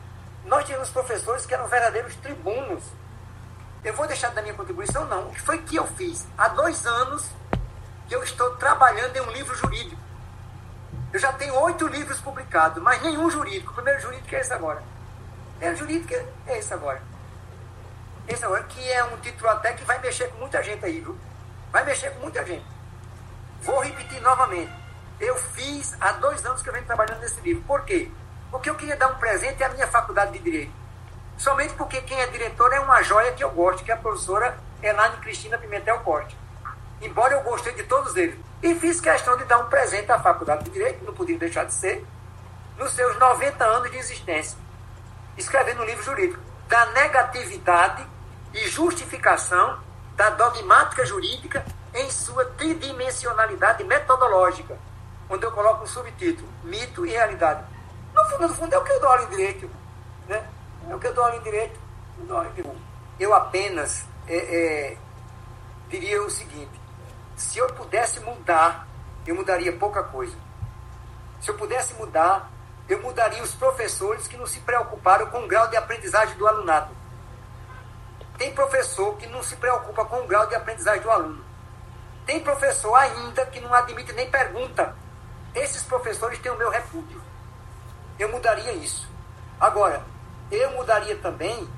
Nós 0.46 0.64
tínhamos 0.64 0.88
professores 0.88 1.44
que 1.44 1.52
eram 1.52 1.66
verdadeiros 1.66 2.16
tribunos. 2.16 2.82
Eu 3.84 3.92
vou 3.92 4.06
deixar 4.06 4.30
da 4.30 4.40
minha 4.40 4.54
contribuição? 4.54 5.04
Não. 5.04 5.28
O 5.28 5.34
que 5.34 5.42
foi 5.42 5.58
que 5.58 5.76
eu 5.76 5.86
fiz? 5.86 6.26
Há 6.38 6.48
dois 6.48 6.86
anos 6.86 7.28
que 8.08 8.14
eu 8.14 8.22
estou 8.22 8.56
trabalhando 8.56 9.14
em 9.14 9.20
um 9.20 9.32
livro 9.32 9.54
jurídico. 9.54 10.00
Eu 11.12 11.18
já 11.18 11.32
tenho 11.32 11.54
oito 11.60 11.86
livros 11.86 12.20
publicados, 12.20 12.82
mas 12.82 13.00
nenhum 13.02 13.30
jurídico. 13.30 13.70
O 13.70 13.74
primeiro 13.74 14.00
jurídico 14.00 14.34
é 14.34 14.40
esse 14.40 14.52
agora. 14.52 14.80
O 14.80 15.58
primeiro 15.58 15.76
jurídico 15.78 16.14
é 16.46 16.58
esse 16.58 16.74
agora. 16.74 17.00
Esse 18.28 18.44
agora, 18.44 18.62
que 18.64 18.92
é 18.92 19.02
um 19.04 19.16
título 19.18 19.48
até 19.48 19.72
que 19.72 19.84
vai 19.84 19.98
mexer 20.00 20.28
com 20.28 20.38
muita 20.38 20.62
gente 20.62 20.84
aí, 20.84 21.00
viu? 21.00 21.16
Vai 21.72 21.82
mexer 21.84 22.10
com 22.10 22.20
muita 22.20 22.44
gente. 22.44 22.66
Vou 23.62 23.80
repetir 23.80 24.20
novamente. 24.20 24.70
Eu 25.18 25.34
fiz 25.36 25.96
há 25.98 26.12
dois 26.12 26.44
anos 26.44 26.62
que 26.62 26.68
eu 26.68 26.72
venho 26.74 26.84
trabalhando 26.84 27.20
nesse 27.20 27.40
livro. 27.40 27.62
Por 27.62 27.84
quê? 27.84 28.10
Porque 28.50 28.68
eu 28.68 28.74
queria 28.74 28.96
dar 28.96 29.08
um 29.08 29.16
presente 29.16 29.64
à 29.64 29.68
minha 29.70 29.86
faculdade 29.86 30.32
de 30.32 30.38
Direito. 30.40 30.72
Somente 31.38 31.72
porque 31.74 32.02
quem 32.02 32.20
é 32.20 32.26
diretor 32.26 32.72
é 32.72 32.80
uma 32.80 33.02
joia 33.02 33.32
que 33.32 33.42
eu 33.42 33.50
gosto, 33.50 33.82
que 33.82 33.90
é 33.90 33.94
a 33.94 33.96
professora 33.96 34.58
Elaine 34.82 35.16
Cristina 35.18 35.56
Pimentel 35.56 36.00
Corte. 36.00 36.36
Embora 37.00 37.34
eu 37.34 37.42
gostei 37.42 37.72
de 37.74 37.84
todos 37.84 38.14
eles. 38.16 38.38
E 38.62 38.74
fiz 38.74 39.00
questão 39.00 39.36
de 39.36 39.44
dar 39.44 39.58
um 39.58 39.68
presente 39.68 40.10
à 40.10 40.18
faculdade 40.18 40.64
de 40.64 40.70
Direito, 40.70 41.04
não 41.04 41.14
podia 41.14 41.38
deixar 41.38 41.64
de 41.64 41.72
ser, 41.72 42.04
nos 42.76 42.92
seus 42.92 43.16
90 43.18 43.64
anos 43.64 43.90
de 43.90 43.98
existência. 43.98 44.58
Escrevendo 45.36 45.82
um 45.82 45.84
livro 45.84 46.02
jurídico 46.02 46.40
da 46.68 46.86
negatividade 46.86 48.04
e 48.52 48.68
justificação 48.68 49.78
da 50.16 50.30
dogmática 50.30 51.06
jurídica 51.06 51.64
em 51.94 52.10
sua 52.10 52.44
tridimensionalidade 52.44 53.84
metodológica, 53.84 54.76
onde 55.30 55.44
eu 55.44 55.52
coloco 55.52 55.84
um 55.84 55.86
subtítulo, 55.86 56.48
mito 56.64 57.06
e 57.06 57.10
realidade. 57.10 57.64
No 58.14 58.24
fundo, 58.24 58.48
no 58.48 58.54
fundo, 58.54 58.74
é 58.74 58.78
o 58.78 58.84
que 58.84 58.92
eu 58.92 59.00
dou 59.00 59.08
aula 59.08 59.22
em 59.22 59.28
direito. 59.28 59.70
Né? 60.26 60.44
É 60.90 60.94
o 60.94 60.98
que 60.98 61.06
eu 61.06 61.14
dou 61.14 61.24
aula 61.24 61.36
em 61.36 61.42
direito. 61.42 61.78
Eu, 62.18 62.36
aula 62.36 62.48
em 62.48 62.52
direito. 62.52 62.80
eu 63.20 63.34
apenas 63.34 64.04
é, 64.26 64.36
é, 64.36 64.96
diria 65.88 66.22
o 66.22 66.30
seguinte, 66.30 66.80
se 67.38 67.58
eu 67.58 67.68
pudesse 67.68 68.18
mudar, 68.20 68.86
eu 69.24 69.34
mudaria 69.34 69.72
pouca 69.72 70.02
coisa. 70.02 70.36
Se 71.40 71.48
eu 71.48 71.56
pudesse 71.56 71.94
mudar, 71.94 72.50
eu 72.88 73.00
mudaria 73.00 73.42
os 73.42 73.54
professores 73.54 74.26
que 74.26 74.36
não 74.36 74.44
se 74.44 74.58
preocuparam 74.60 75.26
com 75.28 75.44
o 75.44 75.46
grau 75.46 75.68
de 75.68 75.76
aprendizagem 75.76 76.36
do 76.36 76.48
alunado. 76.48 76.90
Tem 78.36 78.52
professor 78.52 79.16
que 79.16 79.26
não 79.28 79.40
se 79.42 79.54
preocupa 79.54 80.04
com 80.04 80.20
o 80.20 80.26
grau 80.26 80.48
de 80.48 80.56
aprendizagem 80.56 81.02
do 81.02 81.10
aluno. 81.10 81.44
Tem 82.26 82.40
professor 82.40 82.94
ainda 82.96 83.46
que 83.46 83.60
não 83.60 83.72
admite 83.72 84.12
nem 84.12 84.28
pergunta. 84.28 84.96
Esses 85.54 85.84
professores 85.84 86.40
têm 86.40 86.50
o 86.50 86.58
meu 86.58 86.70
repúdio. 86.70 87.22
Eu 88.18 88.30
mudaria 88.30 88.72
isso. 88.72 89.08
Agora, 89.60 90.02
eu 90.50 90.72
mudaria 90.72 91.16
também 91.16 91.68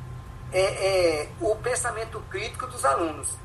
é, 0.53 0.61
é, 0.61 1.29
o 1.39 1.55
pensamento 1.57 2.19
crítico 2.31 2.67
dos 2.67 2.83
alunos. 2.85 3.37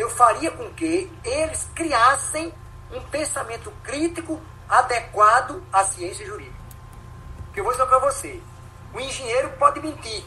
Eu 0.00 0.08
faria 0.08 0.50
com 0.50 0.72
que 0.72 1.12
eles 1.22 1.68
criassem 1.74 2.54
um 2.90 3.02
pensamento 3.10 3.70
crítico 3.84 4.40
adequado 4.66 5.62
à 5.70 5.84
ciência 5.84 6.24
jurídica. 6.24 6.56
Que 7.52 7.60
eu 7.60 7.64
vou 7.64 7.74
dizer 7.74 7.84
para 7.84 7.98
você: 7.98 8.42
o 8.94 8.98
engenheiro 8.98 9.50
pode 9.58 9.78
mentir, 9.78 10.24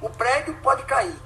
o 0.00 0.10
prédio 0.10 0.56
pode 0.56 0.82
cair, 0.86 1.16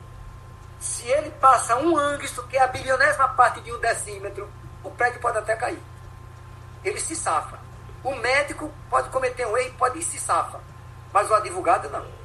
se 0.79 1.07
ele 1.07 1.31
passa 1.41 1.75
um 1.79 1.97
angstro, 1.97 2.47
que 2.49 2.59
é 2.59 2.63
a 2.63 2.67
bilionésima 2.67 3.29
parte 3.29 3.63
de 3.63 3.73
um 3.73 3.81
decímetro, 3.81 4.47
o 4.85 4.91
prédio 4.91 5.23
pode 5.23 5.39
até 5.39 5.57
cair. 5.57 5.83
Ele 6.85 7.01
se 7.01 7.17
safa. 7.17 7.59
O 8.05 8.15
médico 8.17 8.71
pode 8.91 9.09
cometer 9.09 9.47
um 9.47 9.57
erro, 9.57 9.75
pode 9.79 10.03
se 10.03 10.21
safa. 10.21 10.61
Mas 11.15 11.31
o 11.31 11.35
advogado 11.35 11.89
não. 11.89 12.20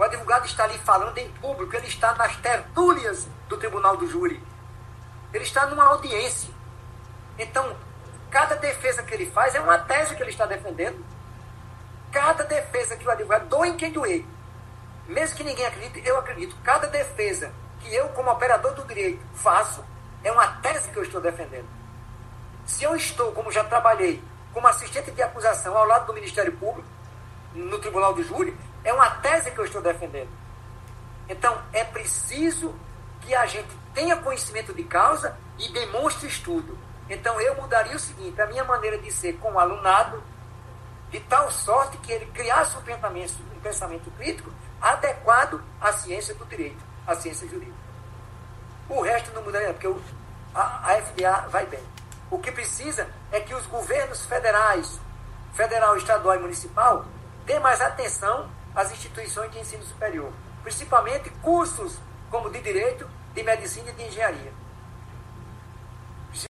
O 0.00 0.02
advogado 0.02 0.46
está 0.46 0.64
ali 0.64 0.78
falando 0.78 1.18
em 1.18 1.30
público, 1.32 1.76
ele 1.76 1.86
está 1.86 2.14
nas 2.14 2.34
tertúlias 2.36 3.28
do 3.50 3.58
tribunal 3.58 3.98
do 3.98 4.08
júri. 4.08 4.42
Ele 5.30 5.44
está 5.44 5.66
numa 5.66 5.84
audiência. 5.84 6.48
Então, 7.38 7.76
cada 8.30 8.54
defesa 8.54 9.02
que 9.02 9.12
ele 9.12 9.30
faz 9.30 9.54
é 9.54 9.60
uma 9.60 9.76
tese 9.76 10.16
que 10.16 10.22
ele 10.22 10.30
está 10.30 10.46
defendendo. 10.46 11.04
Cada 12.10 12.44
defesa 12.44 12.96
que 12.96 13.06
o 13.06 13.10
advogado 13.10 13.46
doa 13.46 13.68
em 13.68 13.76
quem 13.76 13.92
doer. 13.92 14.24
Mesmo 15.06 15.36
que 15.36 15.44
ninguém 15.44 15.66
acredite, 15.66 16.08
eu 16.08 16.16
acredito. 16.16 16.56
Cada 16.64 16.86
defesa 16.86 17.52
que 17.80 17.94
eu, 17.94 18.08
como 18.08 18.30
operador 18.30 18.72
do 18.72 18.86
direito, 18.86 19.22
faço, 19.34 19.84
é 20.24 20.32
uma 20.32 20.46
tese 20.62 20.88
que 20.88 20.96
eu 20.96 21.02
estou 21.02 21.20
defendendo. 21.20 21.68
Se 22.64 22.84
eu 22.84 22.96
estou, 22.96 23.32
como 23.32 23.52
já 23.52 23.64
trabalhei, 23.64 24.24
como 24.54 24.66
assistente 24.66 25.10
de 25.10 25.22
acusação 25.22 25.76
ao 25.76 25.84
lado 25.84 26.06
do 26.06 26.14
Ministério 26.14 26.56
Público, 26.56 26.88
no 27.52 27.78
Tribunal 27.78 28.14
do 28.14 28.22
Júri, 28.22 28.56
é 28.84 28.92
uma 28.92 29.10
tese 29.10 29.50
que 29.50 29.58
eu 29.58 29.64
estou 29.64 29.82
defendendo. 29.82 30.30
Então, 31.28 31.60
é 31.72 31.84
preciso 31.84 32.74
que 33.20 33.34
a 33.34 33.46
gente 33.46 33.68
tenha 33.94 34.16
conhecimento 34.16 34.72
de 34.74 34.82
causa 34.84 35.36
e 35.58 35.68
demonstre 35.72 36.26
estudo. 36.26 36.78
Então, 37.08 37.40
eu 37.40 37.54
mudaria 37.56 37.94
o 37.94 37.98
seguinte: 37.98 38.40
a 38.40 38.46
minha 38.46 38.64
maneira 38.64 38.98
de 38.98 39.12
ser 39.12 39.34
com 39.34 39.52
o 39.52 39.58
alunado, 39.58 40.22
de 41.10 41.20
tal 41.20 41.50
sorte 41.50 41.96
que 41.98 42.12
ele 42.12 42.26
criasse 42.26 42.76
um 42.76 42.82
pensamento, 42.82 43.34
um 43.56 43.60
pensamento 43.60 44.10
crítico 44.12 44.50
adequado 44.80 45.62
à 45.80 45.92
ciência 45.92 46.34
do 46.34 46.44
direito 46.46 46.90
a 47.10 47.16
ciência 47.16 47.48
jurídica. 47.48 47.76
O 48.88 49.00
resto 49.02 49.32
não 49.32 49.42
mudaria, 49.42 49.72
porque 49.72 49.88
o, 49.88 50.00
a, 50.54 50.92
a 50.92 51.02
FDA 51.02 51.48
vai 51.48 51.66
bem. 51.66 51.82
O 52.30 52.38
que 52.38 52.52
precisa 52.52 53.08
é 53.32 53.40
que 53.40 53.54
os 53.54 53.66
governos 53.66 54.24
federais, 54.26 54.98
federal, 55.54 55.96
estadual 55.96 56.36
e 56.36 56.38
municipal, 56.38 57.04
dêem 57.44 57.60
mais 57.60 57.80
atenção 57.80 58.48
às 58.74 58.92
instituições 58.92 59.50
de 59.50 59.58
ensino 59.58 59.82
superior, 59.84 60.32
principalmente 60.62 61.30
cursos 61.42 61.98
como 62.30 62.50
de 62.50 62.60
direito, 62.60 63.08
de 63.34 63.42
medicina 63.42 63.90
e 63.90 63.92
de 63.92 64.04
engenharia. 64.04 64.52